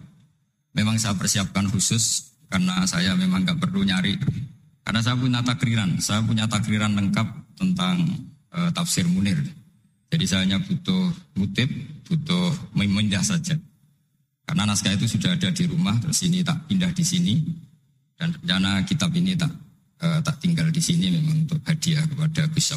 Memang 0.73 0.97
saya 0.97 1.13
persiapkan 1.13 1.69
khusus 1.69 2.33
karena 2.49 2.89
saya 2.89 3.13
memang 3.13 3.45
nggak 3.45 3.61
perlu 3.61 3.85
nyari. 3.85 4.17
Karena 4.81 5.05
saya 5.05 5.21
punya 5.21 5.45
takriran, 5.45 6.01
saya 6.01 6.25
punya 6.25 6.49
takriran 6.49 6.97
lengkap 6.97 7.29
tentang 7.61 8.01
uh, 8.57 8.73
tafsir 8.73 9.05
Munir. 9.05 9.37
Jadi 10.09 10.25
saya 10.25 10.49
hanya 10.49 10.57
butuh 10.65 11.13
kutip, 11.37 11.69
butuh 12.09 12.49
memindah 12.73 13.21
saja. 13.21 13.53
Karena 14.49 14.65
naskah 14.65 14.97
itu 14.97 15.05
sudah 15.05 15.37
ada 15.37 15.53
di 15.53 15.69
rumah, 15.69 15.93
terus 16.01 16.25
ini 16.25 16.41
tak 16.41 16.65
pindah 16.65 16.89
di 16.97 17.05
sini. 17.05 17.37
Dan 18.17 18.33
rencana 18.33 18.81
kitab 18.89 19.13
ini 19.13 19.37
tak 19.37 19.53
uh, 20.01 20.25
tak 20.25 20.41
tinggal 20.41 20.73
di 20.73 20.81
sini 20.81 21.13
memang 21.13 21.45
untuk 21.45 21.61
hadiah 21.69 22.01
kepada 22.09 22.49
Gus. 22.49 22.73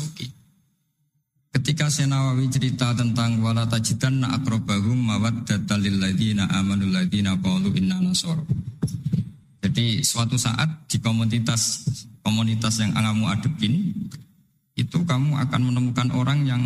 Ketika 1.51 1.88
Senawawi 1.88 2.51
cerita 2.51 2.91
tentang 2.91 3.39
wala 3.39 3.63
tajidan 3.67 4.23
akrobahum 4.27 4.99
mawaddatan 4.99 5.79
lil 5.79 5.99
ladzina 5.99 6.47
amanu 6.51 6.91
ladzina 6.91 7.39
qalu 7.39 7.71
inna 7.79 8.03
nasara. 8.03 8.43
Jadi 9.63 10.03
suatu 10.03 10.36
saat 10.36 10.91
di 10.91 10.99
komunitas 10.99 11.88
komunitas 12.19 12.84
yang 12.84 12.91
kamu 12.95 13.31
adepin 13.31 13.95
itu 14.75 14.97
kamu 15.03 15.39
akan 15.39 15.62
menemukan 15.71 16.07
orang 16.15 16.43
yang 16.47 16.63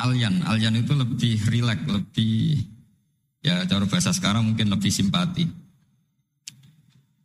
alien. 0.00 0.44
Alien 0.44 0.84
itu 0.84 0.92
lebih 0.92 1.40
rileks, 1.48 1.88
lebih 1.88 2.60
ya 3.46 3.62
cara 3.70 3.86
bahasa 3.86 4.10
sekarang 4.10 4.42
mungkin 4.50 4.66
lebih 4.74 4.90
simpati. 4.90 5.46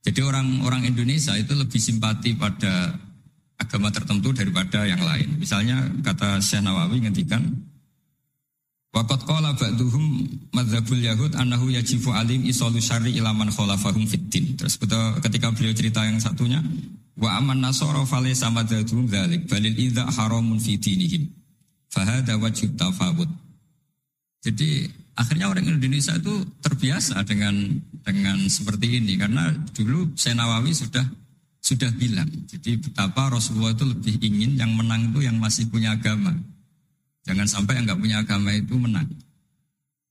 Jadi 0.06 0.22
orang-orang 0.22 0.86
Indonesia 0.86 1.34
itu 1.34 1.58
lebih 1.58 1.82
simpati 1.82 2.38
pada 2.38 2.94
agama 3.58 3.90
tertentu 3.90 4.30
daripada 4.34 4.86
yang 4.86 5.02
lain. 5.02 5.42
Misalnya 5.42 5.82
kata 6.06 6.38
Syekh 6.42 6.62
Nawawi 6.62 7.02
ngendikan 7.02 7.42
Waqat 8.92 9.24
qala 9.24 9.56
ba'duhum 9.56 10.28
madzhabul 10.52 11.00
yahud 11.00 11.32
annahu 11.40 11.72
yajibu 11.72 12.12
alim 12.12 12.44
isalu 12.44 12.84
syarri 12.84 13.16
ilaman 13.16 13.48
khalafahum 13.48 14.04
fiddin. 14.04 14.60
Terus 14.60 14.76
ketika 15.24 15.48
beliau 15.56 15.72
cerita 15.72 16.04
yang 16.04 16.20
satunya 16.20 16.60
wa 17.16 17.40
aman 17.40 17.64
nasara 17.64 18.04
falaysa 18.04 18.52
madzhabum 18.52 19.08
dzalik 19.08 19.48
balil 19.48 19.72
idza 19.80 20.04
haramun 20.12 20.60
fi 20.60 20.76
dinihim. 20.76 21.24
Fahada 21.88 22.36
wajib 22.36 22.76
tafawud. 22.76 23.32
Jadi 24.44 24.92
akhirnya 25.16 25.52
orang 25.52 25.68
Indonesia 25.68 26.16
itu 26.16 26.46
terbiasa 26.64 27.22
dengan 27.28 27.56
dengan 28.02 28.38
seperti 28.48 29.02
ini 29.02 29.20
karena 29.20 29.52
dulu 29.76 30.16
Senawawi 30.16 30.72
sudah 30.72 31.04
sudah 31.62 31.92
bilang. 31.96 32.28
Jadi 32.50 32.82
betapa 32.82 33.30
Rasulullah 33.30 33.72
itu 33.72 33.86
lebih 33.86 34.18
ingin 34.20 34.58
yang 34.58 34.74
menang 34.74 35.14
itu 35.14 35.24
yang 35.24 35.38
masih 35.38 35.70
punya 35.70 35.94
agama. 35.94 36.34
Jangan 37.22 37.46
sampai 37.46 37.78
yang 37.78 37.86
nggak 37.86 38.02
punya 38.02 38.18
agama 38.26 38.50
itu 38.52 38.76
menang. 38.76 39.08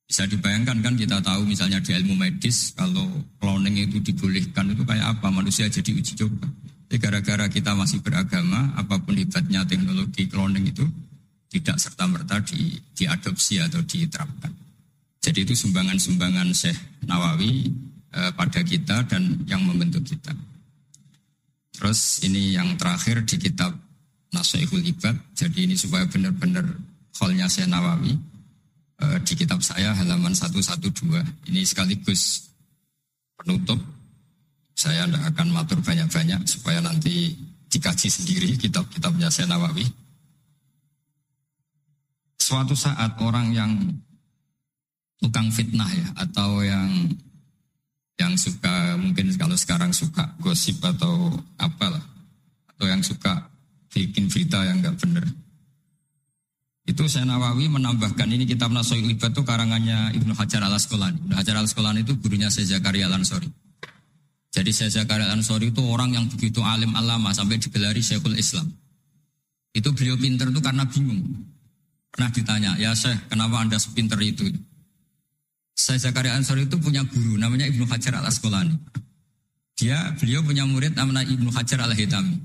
Bisa 0.06 0.26
dibayangkan 0.26 0.82
kan 0.82 0.94
kita 0.98 1.22
tahu 1.22 1.46
misalnya 1.46 1.78
di 1.78 1.94
ilmu 1.94 2.18
medis 2.18 2.74
kalau 2.74 3.06
cloning 3.38 3.78
itu 3.78 4.02
dibolehkan 4.02 4.74
itu 4.74 4.82
kayak 4.82 5.18
apa 5.18 5.30
manusia 5.30 5.70
jadi 5.70 5.90
uji 5.90 6.18
coba. 6.18 6.50
Jadi 6.90 6.96
gara-gara 6.98 7.46
kita 7.46 7.70
masih 7.78 8.02
beragama, 8.02 8.74
apa 8.74 8.98
pun 8.98 9.14
hebatnya 9.14 9.62
teknologi 9.62 10.26
cloning 10.26 10.74
itu 10.74 10.82
tidak 11.46 11.78
serta 11.78 12.10
merta 12.10 12.42
di, 12.42 12.74
diadopsi 12.94 13.62
atau 13.62 13.78
diterapkan. 13.86 14.50
Jadi 15.30 15.46
itu 15.46 15.54
sumbangan-sumbangan 15.54 16.50
Syekh 16.50 17.06
Nawawi 17.06 17.70
eh, 18.10 18.34
pada 18.34 18.66
kita 18.66 19.06
dan 19.06 19.46
yang 19.46 19.62
membentuk 19.62 20.02
kita. 20.02 20.34
Terus 21.70 22.26
ini 22.26 22.58
yang 22.58 22.74
terakhir 22.74 23.22
di 23.22 23.38
kitab 23.38 23.70
Nasihatul 24.34 24.82
Ibad. 24.82 25.14
Jadi 25.38 25.70
ini 25.70 25.78
supaya 25.78 26.02
benar-benar 26.10 26.66
kholnya 27.14 27.46
saya 27.46 27.70
Nawawi. 27.70 28.14
E, 29.00 29.06
di 29.24 29.32
kitab 29.32 29.64
saya 29.64 29.96
halaman 29.96 30.36
112. 30.36 30.92
Ini 31.48 31.60
sekaligus 31.64 32.52
penutup. 33.40 33.80
Saya 34.76 35.08
tidak 35.08 35.34
akan 35.34 35.48
matur 35.56 35.80
banyak-banyak 35.80 36.44
supaya 36.44 36.84
nanti 36.84 37.32
dikaji 37.72 38.12
sendiri 38.12 38.60
kitab-kitabnya 38.60 39.32
saya 39.32 39.48
Nawawi. 39.48 39.88
Suatu 42.36 42.76
saat 42.76 43.16
orang 43.24 43.56
yang 43.56 43.72
tukang 45.20 45.52
fitnah 45.52 45.88
ya 45.92 46.08
atau 46.16 46.64
yang 46.64 46.88
yang 48.20 48.36
suka 48.36 48.96
mungkin 49.00 49.32
kalau 49.36 49.56
sekarang 49.56 49.92
suka 49.92 50.36
gosip 50.40 50.80
atau 50.84 51.32
apalah 51.56 52.04
atau 52.76 52.84
yang 52.88 53.00
suka 53.00 53.48
bikin 53.92 54.28
berita 54.28 54.60
yang 54.64 54.80
nggak 54.80 54.96
benar. 55.00 55.24
Itu 56.88 57.06
saya 57.06 57.28
Nawawi 57.28 57.70
menambahkan 57.70 58.26
ini 58.28 58.48
kitab 58.48 58.72
Nasoil 58.72 59.04
Libat 59.04 59.30
itu 59.30 59.44
karangannya 59.44 60.16
Ibnu 60.16 60.34
Hajar 60.34 60.64
al 60.64 60.74
Asqalani. 60.74 61.22
Ibnu 61.22 61.34
Hajar 61.36 61.54
al 61.60 61.68
Asqalani 61.68 62.02
itu 62.02 62.16
gurunya 62.18 62.50
Syekh 62.50 62.76
Zakaria 62.76 63.06
al. 63.06 63.22
Jadi 64.50 64.70
Syekh 64.74 64.90
Zakaria 64.90 65.30
al 65.30 65.40
itu 65.40 65.82
orang 65.86 66.10
yang 66.16 66.26
begitu 66.26 66.64
alim 66.64 66.90
alama 66.98 67.30
sampai 67.30 67.62
digelari 67.62 68.02
Syekhul 68.02 68.34
Islam. 68.34 68.66
Itu 69.70 69.94
beliau 69.94 70.18
pinter 70.18 70.50
itu 70.50 70.58
karena 70.58 70.82
bingung. 70.88 71.22
Pernah 72.10 72.30
ditanya, 72.34 72.70
ya 72.74 72.90
Syekh, 72.90 73.30
kenapa 73.30 73.62
anda 73.62 73.78
sepinter 73.78 74.18
itu? 74.18 74.50
Saya 75.80 75.96
Zakaria 75.96 76.36
Ansori 76.36 76.68
itu 76.68 76.76
punya 76.76 77.00
guru 77.08 77.40
namanya 77.40 77.64
Ibnu 77.64 77.88
Hajar 77.88 78.20
al 78.20 78.28
Asqalani. 78.28 78.76
Dia 79.80 80.12
beliau 80.20 80.44
punya 80.44 80.68
murid 80.68 80.92
namanya 80.92 81.24
Ibnu 81.24 81.48
Hajar 81.48 81.80
al 81.80 81.96
Hitami. 81.96 82.36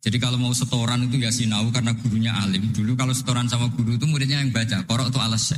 Jadi 0.00 0.16
kalau 0.16 0.40
mau 0.40 0.56
setoran 0.56 1.04
itu 1.04 1.20
ya 1.20 1.28
sinau 1.28 1.68
karena 1.68 1.92
gurunya 1.92 2.32
alim. 2.32 2.72
Dulu 2.72 2.96
kalau 2.96 3.12
setoran 3.12 3.44
sama 3.44 3.68
guru 3.76 4.00
itu 4.00 4.08
muridnya 4.08 4.40
yang 4.40 4.54
baca. 4.54 4.86
Korok 4.88 5.12
itu 5.12 5.18
alas 5.20 5.52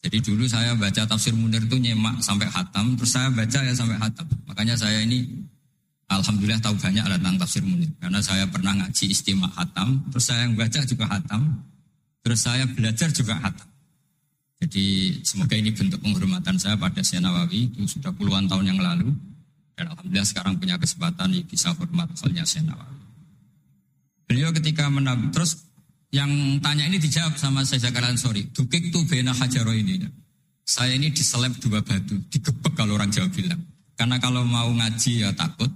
Jadi 0.00 0.18
dulu 0.22 0.44
saya 0.46 0.76
baca 0.78 1.08
tafsir 1.08 1.34
Munir 1.34 1.64
itu 1.66 1.80
nyemak 1.80 2.22
sampai 2.22 2.46
hatam. 2.52 2.94
Terus 2.94 3.10
saya 3.10 3.32
baca 3.32 3.58
ya 3.64 3.72
sampai 3.74 3.96
hatam. 3.98 4.28
Makanya 4.46 4.76
saya 4.76 5.02
ini 5.02 5.26
Alhamdulillah 6.06 6.60
tahu 6.60 6.76
banyak 6.78 7.02
tentang 7.02 7.34
tafsir 7.40 7.64
Munir. 7.64 7.90
Karena 7.96 8.20
saya 8.20 8.44
pernah 8.46 8.76
ngaji 8.76 9.04
istimewa 9.08 9.48
hatam. 9.56 10.04
Terus 10.12 10.24
saya 10.28 10.44
yang 10.44 10.54
baca 10.54 10.80
juga 10.84 11.04
hatam. 11.08 11.40
Terus 12.20 12.40
saya 12.44 12.64
belajar 12.68 13.08
juga 13.08 13.40
hatam. 13.40 13.69
Jadi 14.60 15.16
semoga 15.24 15.56
ini 15.56 15.72
bentuk 15.72 16.04
penghormatan 16.04 16.60
saya 16.60 16.76
pada 16.76 17.00
Syekh 17.00 17.24
Nawawi 17.24 17.72
itu 17.72 17.88
sudah 17.88 18.12
puluhan 18.12 18.44
tahun 18.44 18.76
yang 18.76 18.80
lalu 18.80 19.08
dan 19.72 19.88
alhamdulillah 19.88 20.28
sekarang 20.28 20.60
punya 20.60 20.76
kesempatan 20.76 21.32
bisa 21.48 21.72
hormat 21.72 22.12
soalnya 22.12 22.44
Syekh 22.44 22.68
Nawawi. 22.68 23.00
Beliau 24.28 24.52
ketika 24.52 24.92
menab 24.92 25.32
terus 25.32 25.64
yang 26.12 26.60
tanya 26.60 26.84
ini 26.90 27.00
dijawab 27.00 27.40
sama 27.40 27.64
saya 27.64 27.88
Zakaria 27.88 28.12
sorry, 28.20 28.50
dukik 28.52 28.92
tuh 28.92 29.06
bena 29.08 29.32
hajaro 29.32 29.72
ini. 29.72 30.06
Saya 30.66 30.94
ini 30.94 31.10
diseleb 31.10 31.56
dua 31.58 31.82
batu, 31.82 32.14
digebek 32.30 32.76
kalau 32.78 32.94
orang 32.94 33.10
Jawa 33.10 33.26
bilang. 33.30 33.58
Karena 33.98 34.22
kalau 34.22 34.46
mau 34.46 34.70
ngaji 34.70 35.26
ya 35.26 35.34
takut, 35.34 35.70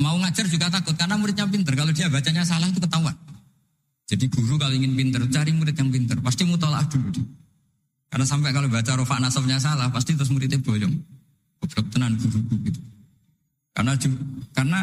mau 0.00 0.16
ngajar 0.16 0.48
juga 0.48 0.72
takut 0.72 0.96
karena 0.96 1.20
muridnya 1.20 1.44
pinter. 1.48 1.76
Kalau 1.76 1.92
dia 1.92 2.08
bacanya 2.08 2.44
salah 2.48 2.68
itu 2.68 2.80
ketahuan. 2.80 3.12
Jadi 4.08 4.24
guru 4.32 4.56
kalau 4.56 4.72
ingin 4.72 4.96
pinter 4.96 5.20
cari 5.28 5.52
murid 5.52 5.76
yang 5.76 5.92
pinter, 5.92 6.16
pasti 6.24 6.48
mutolaah 6.48 6.84
dulu. 6.88 7.20
Karena 8.08 8.24
sampai 8.24 8.50
kalau 8.56 8.72
baca 8.72 8.96
rofa 8.96 9.20
nasabnya 9.20 9.60
salah, 9.60 9.92
pasti 9.92 10.16
terus 10.16 10.32
muridnya 10.32 10.56
boyong. 10.60 10.96
Goblok 11.60 11.86
tenan 11.92 12.16
guru-guru 12.16 12.56
gitu. 12.72 12.80
Karena 13.76 13.92
karena 14.56 14.80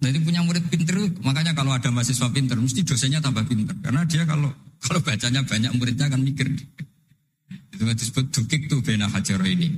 jadi 0.00 0.18
punya 0.20 0.40
murid 0.44 0.64
pinter, 0.68 0.96
makanya 1.24 1.52
kalau 1.56 1.72
ada 1.72 1.88
mahasiswa 1.88 2.28
pinter, 2.32 2.56
mesti 2.56 2.84
dosennya 2.84 3.20
tambah 3.20 3.44
pinter. 3.44 3.76
Karena 3.84 4.04
dia 4.08 4.24
kalau 4.24 4.52
kalau 4.80 5.00
bacanya 5.00 5.44
banyak 5.44 5.72
muridnya 5.76 6.08
akan 6.08 6.20
mikir. 6.24 6.48
Itu 7.74 7.82
disebut 7.84 8.30
dukik 8.30 8.68
tuh 8.70 8.80
bena 8.84 9.10
hajar 9.10 9.40
ini. 9.44 9.72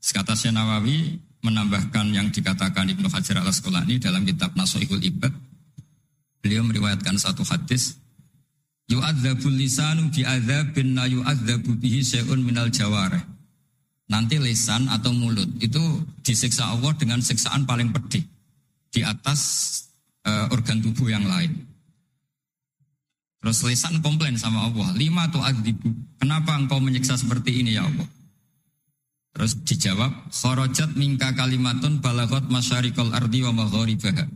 Sekata 0.00 0.34
Nawawi 0.50 1.18
menambahkan 1.42 2.10
yang 2.10 2.30
dikatakan 2.32 2.90
Ibnu 2.90 3.06
Hajar 3.10 3.42
al 3.42 3.50
Asqalani 3.50 4.02
dalam 4.02 4.26
kitab 4.26 4.54
Nasoihul 4.58 5.02
Ibad. 5.02 5.30
Beliau 6.42 6.62
meriwayatkan 6.66 7.18
satu 7.18 7.42
hadis 7.46 7.98
Yu'adzabul 8.88 9.52
lisanu 9.52 10.08
bi'adzabin 10.08 10.96
la 10.96 11.04
yu'adzabu 11.04 11.76
bihi 11.76 12.00
syai'un 12.00 12.40
minal 12.40 12.72
jawareh. 12.72 13.20
Nanti 14.08 14.40
lisan 14.40 14.88
atau 14.88 15.12
mulut 15.12 15.48
itu 15.60 15.80
disiksa 16.24 16.72
Allah 16.72 16.96
dengan 16.96 17.20
siksaan 17.20 17.68
paling 17.68 17.92
pedih 17.92 18.24
di 18.88 19.04
atas 19.04 19.40
uh, 20.24 20.48
organ 20.48 20.80
tubuh 20.80 21.12
yang 21.12 21.28
lain. 21.28 21.52
Terus 23.38 23.60
lisan 23.68 24.00
komplain 24.00 24.40
sama 24.40 24.66
Allah, 24.66 24.96
lima 24.96 25.28
tuh 25.28 25.44
adibu, 25.44 25.92
kenapa 26.18 26.58
engkau 26.58 26.80
menyiksa 26.82 27.14
seperti 27.14 27.60
ini 27.62 27.76
ya 27.76 27.86
Allah? 27.86 28.08
Terus 29.36 29.54
dijawab, 29.62 30.34
kharajat 30.34 30.98
mingka 30.98 31.36
kalimatun 31.38 32.02
balagot 32.02 32.50
masyarikal 32.50 33.12
ardi 33.14 33.46
wa 33.46 33.54
magharibaha. 33.54 34.26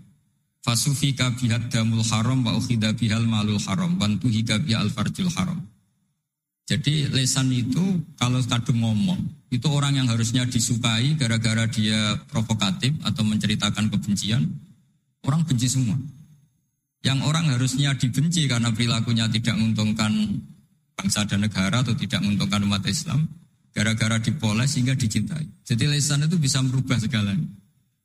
Fasufika 0.62 1.34
bihad 1.34 1.74
damul 1.74 2.06
haram 2.06 2.46
wa 2.46 2.54
ukhida 2.54 2.94
bihal 2.94 3.26
malul 3.26 3.58
haram 3.66 3.98
wa 3.98 4.06
tuhika 4.14 4.62
al 4.78 4.88
farjul 4.94 5.26
haram. 5.34 5.58
Jadi 6.70 7.10
lesan 7.10 7.50
itu 7.50 7.82
kalau 8.14 8.38
kadung 8.46 8.78
ngomong, 8.78 9.18
itu 9.50 9.66
orang 9.66 9.98
yang 9.98 10.06
harusnya 10.06 10.46
disukai 10.46 11.18
gara-gara 11.18 11.66
dia 11.66 12.14
provokatif 12.30 12.94
atau 13.02 13.26
menceritakan 13.26 13.90
kebencian, 13.90 14.46
orang 15.26 15.42
benci 15.42 15.66
semua. 15.66 15.98
Yang 17.02 17.18
orang 17.26 17.50
harusnya 17.50 17.98
dibenci 17.98 18.46
karena 18.46 18.70
perilakunya 18.70 19.26
tidak 19.26 19.58
menguntungkan 19.58 20.14
bangsa 20.94 21.26
dan 21.26 21.42
negara 21.42 21.82
atau 21.82 21.98
tidak 21.98 22.22
menguntungkan 22.22 22.62
umat 22.62 22.86
Islam, 22.86 23.26
gara-gara 23.74 24.22
dipoles 24.22 24.70
sehingga 24.70 24.94
dicintai. 24.94 25.42
Jadi 25.66 25.90
lesan 25.90 26.30
itu 26.30 26.38
bisa 26.38 26.62
merubah 26.62 27.02
segalanya. 27.02 27.61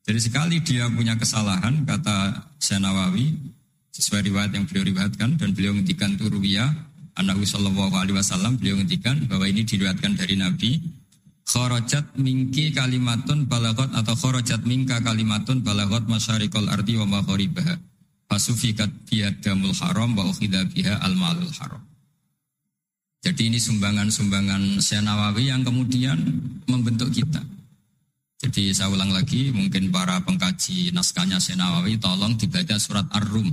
Jadi 0.08 0.20
sekali 0.24 0.56
dia 0.64 0.88
punya 0.88 1.20
kesalahan, 1.20 1.84
kata 1.84 2.48
Syanawawi, 2.56 3.28
sesuai 3.92 4.24
riwayat 4.30 4.56
yang 4.56 4.64
beliau 4.64 4.88
riwayatkan 4.88 5.36
dan 5.36 5.48
beliau 5.52 5.74
ngendikan 5.74 6.14
itu 6.14 6.30
ruwiyah 6.30 6.70
Anahu 7.18 7.42
sallallahu 7.42 7.98
alaihi 7.98 8.14
wasallam 8.14 8.54
beliau 8.62 8.78
ngendikan 8.78 9.26
bahwa 9.26 9.50
ini 9.50 9.66
diriwayatkan 9.66 10.14
dari 10.14 10.38
Nabi 10.38 10.78
kharajat 11.42 12.14
mingki 12.14 12.70
kalimatun 12.70 13.50
balagot 13.50 13.90
atau 13.90 14.14
kharajat 14.14 14.62
mingka 14.62 15.02
kalimatun 15.02 15.66
balagot 15.66 16.06
masyarikul 16.06 16.70
ardi 16.70 16.94
wa 16.94 17.18
magharibaha 17.18 17.74
fasufikat 18.30 18.86
biadamul 19.10 19.74
haram 19.82 20.14
wa 20.14 20.30
ukhidha 20.30 20.62
biha 20.70 21.02
al 21.02 21.18
malul 21.18 21.50
haram 21.58 21.82
jadi 23.18 23.50
ini 23.50 23.58
sumbangan-sumbangan 23.58 24.78
Senawawi 24.78 25.50
yang 25.50 25.66
kemudian 25.66 26.22
membentuk 26.70 27.10
kita. 27.10 27.42
Jadi 28.38 28.70
saya 28.70 28.94
ulang 28.94 29.10
lagi, 29.10 29.50
mungkin 29.50 29.90
para 29.90 30.22
pengkaji 30.22 30.94
naskahnya 30.94 31.42
Senawawi 31.42 31.98
tolong 31.98 32.38
dibaca 32.38 32.78
surat 32.78 33.10
Ar-Rum. 33.10 33.50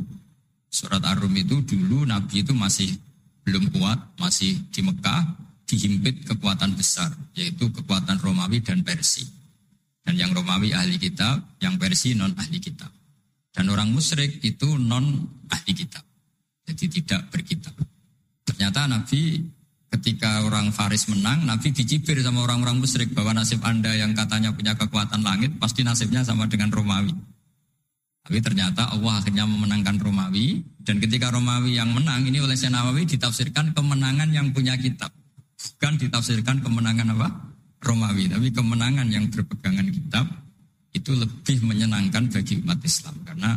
Surat 0.69 1.01
Ar-Rum 1.01 1.33
itu 1.33 1.65
dulu 1.65 2.05
Nabi 2.05 2.45
itu 2.45 2.53
masih 2.53 2.93
belum 3.41 3.73
kuat, 3.73 3.97
masih 4.21 4.61
di 4.69 4.85
Mekah, 4.85 5.25
dihimpit 5.65 6.29
kekuatan 6.29 6.77
besar, 6.77 7.09
yaitu 7.33 7.73
kekuatan 7.73 8.21
Romawi 8.21 8.61
dan 8.61 8.85
Persia. 8.85 9.25
Dan 10.05 10.21
yang 10.21 10.37
Romawi 10.37 10.69
ahli 10.69 11.01
kitab, 11.01 11.41
yang 11.57 11.81
Persia 11.81 12.13
non 12.13 12.37
ahli 12.37 12.61
kitab. 12.61 12.93
Dan 13.49 13.73
orang 13.73 13.89
musyrik 13.89 14.37
itu 14.45 14.77
non 14.77 15.25
ahli 15.49 15.73
kitab. 15.73 16.05
Jadi 16.65 16.85
tidak 17.01 17.33
berkitab. 17.33 17.73
Ternyata 18.45 18.85
Nabi 18.85 19.41
ketika 19.95 20.43
orang 20.43 20.75
Faris 20.75 21.07
menang, 21.07 21.47
Nabi 21.47 21.71
dicibir 21.71 22.19
sama 22.19 22.43
orang-orang 22.43 22.83
musyrik 22.83 23.15
bahwa 23.15 23.31
nasib 23.39 23.63
Anda 23.63 23.95
yang 23.95 24.11
katanya 24.11 24.51
punya 24.51 24.75
kekuatan 24.75 25.23
langit, 25.23 25.55
pasti 25.55 25.87
nasibnya 25.87 26.21
sama 26.21 26.45
dengan 26.51 26.67
Romawi. 26.69 27.15
Tapi 28.25 28.41
ternyata 28.41 28.89
Allah 28.89 29.21
akhirnya 29.21 29.45
memenangkan 29.45 30.01
Romawi 30.01 30.65
dan 30.81 30.97
ketika 30.97 31.29
Romawi 31.29 31.77
yang 31.77 31.93
menang 31.93 32.25
ini 32.25 32.41
oleh 32.41 32.57
Senawawi 32.57 33.05
ditafsirkan 33.05 33.71
kemenangan 33.77 34.33
yang 34.33 34.49
punya 34.49 34.73
kitab. 34.75 35.13
Bukan 35.55 35.93
ditafsirkan 36.01 36.65
kemenangan 36.65 37.13
apa? 37.13 37.29
Romawi, 37.85 38.25
tapi 38.25 38.49
kemenangan 38.49 39.05
yang 39.13 39.29
berpegangan 39.29 39.85
kitab 39.93 40.25
itu 40.89 41.13
lebih 41.13 41.61
menyenangkan 41.69 42.25
bagi 42.33 42.57
umat 42.65 42.81
Islam 42.81 43.13
karena 43.21 43.53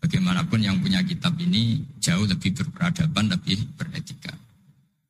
bagaimanapun 0.00 0.64
yang 0.64 0.80
punya 0.80 1.04
kitab 1.04 1.36
ini 1.36 1.84
jauh 2.00 2.24
lebih 2.24 2.56
berperadaban, 2.56 3.36
lebih 3.36 3.68
beretika. 3.76 4.32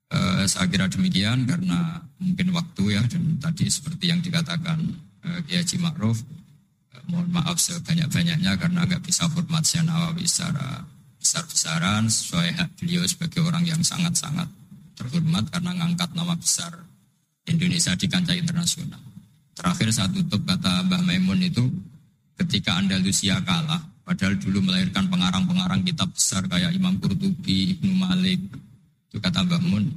E, 0.07 0.19
saya 0.47 0.71
kira 0.71 0.87
demikian 0.87 1.47
karena 1.51 1.99
mungkin 2.23 2.55
waktu 2.55 2.95
ya 2.95 3.03
dan 3.11 3.43
tadi 3.43 3.67
seperti 3.67 4.15
yang 4.15 4.23
dikatakan 4.23 4.79
e, 5.27 5.29
Kiai 5.51 5.67
Haji 5.67 5.77
Ma'ruf 5.83 6.23
mohon 7.07 7.31
maaf 7.31 7.59
sebanyak-banyaknya 7.59 8.59
karena 8.59 8.83
nggak 8.87 9.03
bisa 9.03 9.31
hormat 9.31 9.63
Syekh 9.63 9.87
Nawawi 9.87 10.27
secara 10.27 10.83
besar-besaran 11.19 12.07
sesuai 12.11 12.49
hak 12.55 12.71
beliau 12.83 13.03
sebagai 13.07 13.43
orang 13.43 13.67
yang 13.67 13.83
sangat-sangat 13.83 14.47
terhormat 14.99 15.47
karena 15.51 15.71
ngangkat 15.75 16.11
nama 16.15 16.35
besar 16.35 16.73
Indonesia 17.47 17.95
di 17.95 18.07
kancah 18.11 18.35
internasional. 18.35 19.03
Terakhir 19.55 19.89
saat 19.95 20.11
tutup 20.13 20.43
kata 20.43 20.85
Mbah 20.87 21.03
Maimun 21.07 21.41
itu 21.47 21.65
ketika 22.37 22.77
Andalusia 22.77 23.39
kalah, 23.41 23.81
padahal 24.03 24.37
dulu 24.37 24.67
melahirkan 24.67 25.09
pengarang-pengarang 25.09 25.81
kitab 25.87 26.11
besar 26.13 26.45
kayak 26.51 26.75
Imam 26.75 26.99
Qurtubi, 26.99 27.79
Ibnu 27.79 27.93
Malik, 27.97 28.43
itu 29.17 29.25
kata 29.25 29.49
Mbah 29.49 29.63
Mun, 29.65 29.89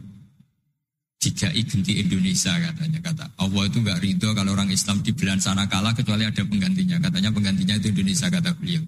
jika 1.20 1.52
ganti 1.52 2.00
Indonesia 2.00 2.56
katanya. 2.56 3.00
Kata 3.04 3.28
Allah 3.36 3.64
itu 3.68 3.84
nggak 3.84 4.00
ridho 4.00 4.32
kalau 4.32 4.56
orang 4.56 4.72
Islam 4.72 5.04
di 5.04 5.12
belahan 5.12 5.44
sana 5.44 5.68
kalah 5.68 5.92
kecuali 5.92 6.24
ada 6.24 6.40
penggantinya. 6.48 6.96
Katanya 7.04 7.36
penggantinya 7.36 7.76
itu 7.76 7.92
Indonesia 7.92 8.32
kata 8.32 8.56
beliau. 8.56 8.84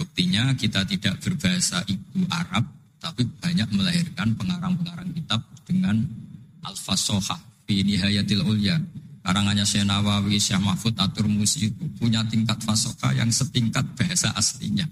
Buktinya 0.00 0.56
kita 0.56 0.88
tidak 0.88 1.20
berbahasa 1.20 1.84
ibu 1.84 2.24
Arab 2.32 2.64
tapi 2.96 3.28
banyak 3.28 3.68
melahirkan 3.76 4.32
pengarang-pengarang 4.40 5.12
kitab 5.12 5.44
dengan 5.68 6.00
al-fasohah 6.64 7.68
fi 7.68 7.84
nihayatil 7.84 8.40
ulya. 8.48 8.80
Karangannya 9.20 9.68
Syekh 9.68 9.84
Nawawi 9.84 10.40
Syekh 10.40 10.62
Mahfud 10.62 10.96
Atur 10.96 11.28
Musi 11.28 11.68
itu 11.68 11.84
punya 12.00 12.24
tingkat 12.24 12.56
fasohah 12.64 13.12
yang 13.12 13.28
setingkat 13.28 13.84
bahasa 13.92 14.32
aslinya. 14.32 14.88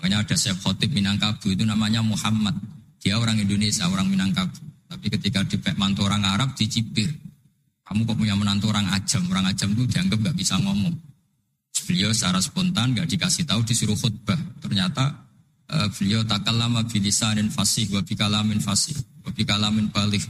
Makanya 0.00 0.24
ada 0.24 0.36
Syekh 0.38 0.56
Khotib 0.64 0.96
Minangkabu 0.96 1.52
itu 1.52 1.68
namanya 1.68 2.00
Muhammad 2.00 2.56
dia 3.00 3.16
orang 3.16 3.40
Indonesia 3.40 3.88
orang 3.88 4.06
Minangkabu 4.06 4.70
tapi 4.90 5.06
ketika 5.06 5.46
di 5.46 5.54
mantu 5.78 6.02
orang 6.02 6.26
Arab 6.26 6.58
dicipir. 6.58 7.06
Kamu 7.86 8.06
kok 8.06 8.18
punya 8.18 8.34
menantu 8.34 8.74
orang 8.74 8.90
ajam. 8.90 9.22
Orang 9.30 9.46
ajam 9.46 9.70
itu 9.74 9.86
dianggap 9.86 10.18
nggak 10.18 10.36
bisa 10.36 10.58
ngomong. 10.58 10.94
Beliau 11.86 12.10
secara 12.10 12.42
spontan 12.42 12.98
nggak 12.98 13.06
dikasih 13.06 13.46
tahu 13.46 13.62
disuruh 13.62 13.94
khutbah. 13.94 14.38
Ternyata 14.58 15.14
uh, 15.70 15.88
beliau 15.94 16.26
lama 16.26 16.82
bilisanin 16.86 17.50
fasih 17.54 17.86
wa 17.94 18.02
bikalamin 18.02 18.58
fasih 18.58 18.98
wa 19.22 19.30
bikalamin 19.30 19.90
balik. 19.94 20.26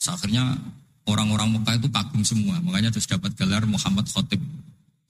Akhirnya 0.00 0.56
orang-orang 1.04 1.60
Mekah 1.60 1.76
itu 1.76 1.88
kagum 1.92 2.24
semua. 2.24 2.56
Makanya 2.64 2.88
terus 2.92 3.08
dapat 3.08 3.36
gelar 3.36 3.68
Muhammad 3.68 4.08
Khotib. 4.08 4.40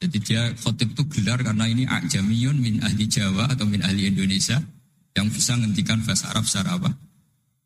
Jadi 0.01 0.19
dia 0.19 0.43
khotib 0.57 0.97
itu 0.97 1.05
gelar 1.13 1.45
karena 1.45 1.69
ini 1.69 1.85
ajamiyun 1.85 2.57
min 2.57 2.81
ahli 2.83 3.05
Jawa 3.05 3.53
atau 3.53 3.69
min 3.69 3.85
ahli 3.85 4.09
Indonesia 4.09 4.57
yang 5.19 5.27
bisa 5.31 5.59
menghentikan 5.59 5.99
bahasa 6.07 6.31
Arab 6.31 6.47
secara 6.47 6.79
apa? 6.79 6.91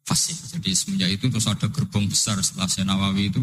fasih. 0.04 0.36
Jadi 0.36 0.70
semenjak 0.76 1.10
itu 1.16 1.26
terus 1.32 1.48
ada 1.48 1.66
gerbong 1.72 2.06
besar 2.06 2.36
setelah 2.44 2.68
Senawawi 2.68 3.32
itu 3.32 3.42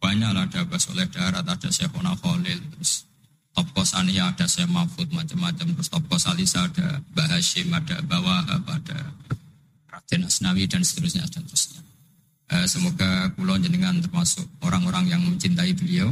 banyak 0.00 0.30
lah 0.32 0.48
ada 0.48 0.64
Abbas 0.64 0.88
oleh 0.88 1.06
darat, 1.12 1.44
ada 1.44 1.68
Syekhona 1.68 2.16
Khalil, 2.16 2.58
terus 2.74 3.04
top 3.52 3.68
Kosania 3.76 4.32
ada 4.32 4.48
Syekh 4.48 4.70
Mahfud 4.70 5.10
macam-macam, 5.12 5.66
terus 5.76 5.88
top 5.90 6.04
Kosalisa 6.08 6.64
ada 6.64 7.02
Mbah 7.12 7.28
Hashim, 7.28 7.68
ada 7.74 8.00
Bawahab, 8.06 8.62
ada 8.64 8.98
Raden 9.90 10.24
Asnawi 10.24 10.64
dan 10.70 10.80
seterusnya 10.86 11.26
dan 11.28 11.44
seterusnya. 11.44 11.82
Eh, 12.48 12.64
semoga 12.64 13.28
kulon 13.36 13.60
jenengan 13.60 14.00
termasuk 14.00 14.48
orang-orang 14.64 15.12
yang 15.12 15.20
mencintai 15.20 15.76
beliau 15.76 16.08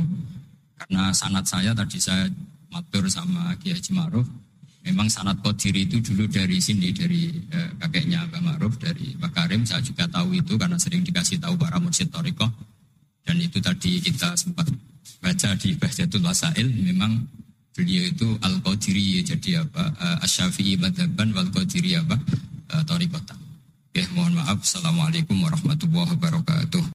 karena 0.77 1.09
sanat 1.17 1.49
saya 1.49 1.73
tadi 1.73 1.97
saya 1.97 2.29
matur 2.69 3.09
sama 3.09 3.57
Kiai 3.57 3.73
Haji 3.73 3.97
Memang 4.87 5.11
sanat 5.11 5.43
kodiri 5.43 5.91
itu 5.91 5.99
dulu 5.99 6.31
dari 6.31 6.63
sini, 6.63 6.95
dari 6.95 7.35
eh, 7.51 7.71
kakeknya 7.83 8.23
Mbak 8.31 8.43
Ma'ruf, 8.47 8.75
dari 8.79 9.19
Pak 9.19 9.35
Karim. 9.35 9.67
Saya 9.67 9.83
juga 9.83 10.07
tahu 10.07 10.39
itu 10.39 10.55
karena 10.55 10.79
sering 10.79 11.03
dikasih 11.03 11.43
tahu 11.43 11.59
para 11.59 11.83
mursyid 11.83 12.07
Toriko. 12.07 12.47
Dan 13.27 13.43
itu 13.43 13.59
tadi 13.59 13.99
kita 13.99 14.39
sempat 14.39 14.71
baca 15.19 15.49
di 15.59 15.75
Bahjatul 15.75 16.23
Wasail, 16.23 16.71
memang 16.71 17.19
beliau 17.75 18.07
itu 18.07 18.29
Al-Qadiri, 18.39 19.27
jadi 19.27 19.67
apa, 19.67 19.91
uh, 19.99 20.25
Asyafi'i 20.25 20.79
Madhaban 20.79 21.35
wal-Qadiri 21.35 21.99
apa, 21.99 22.15
uh, 22.71 22.83
Torikota. 22.87 23.35
Oke, 23.91 24.07
mohon 24.15 24.39
maaf. 24.39 24.63
Assalamualaikum 24.63 25.35
warahmatullahi 25.43 26.15
wabarakatuh. 26.15 26.87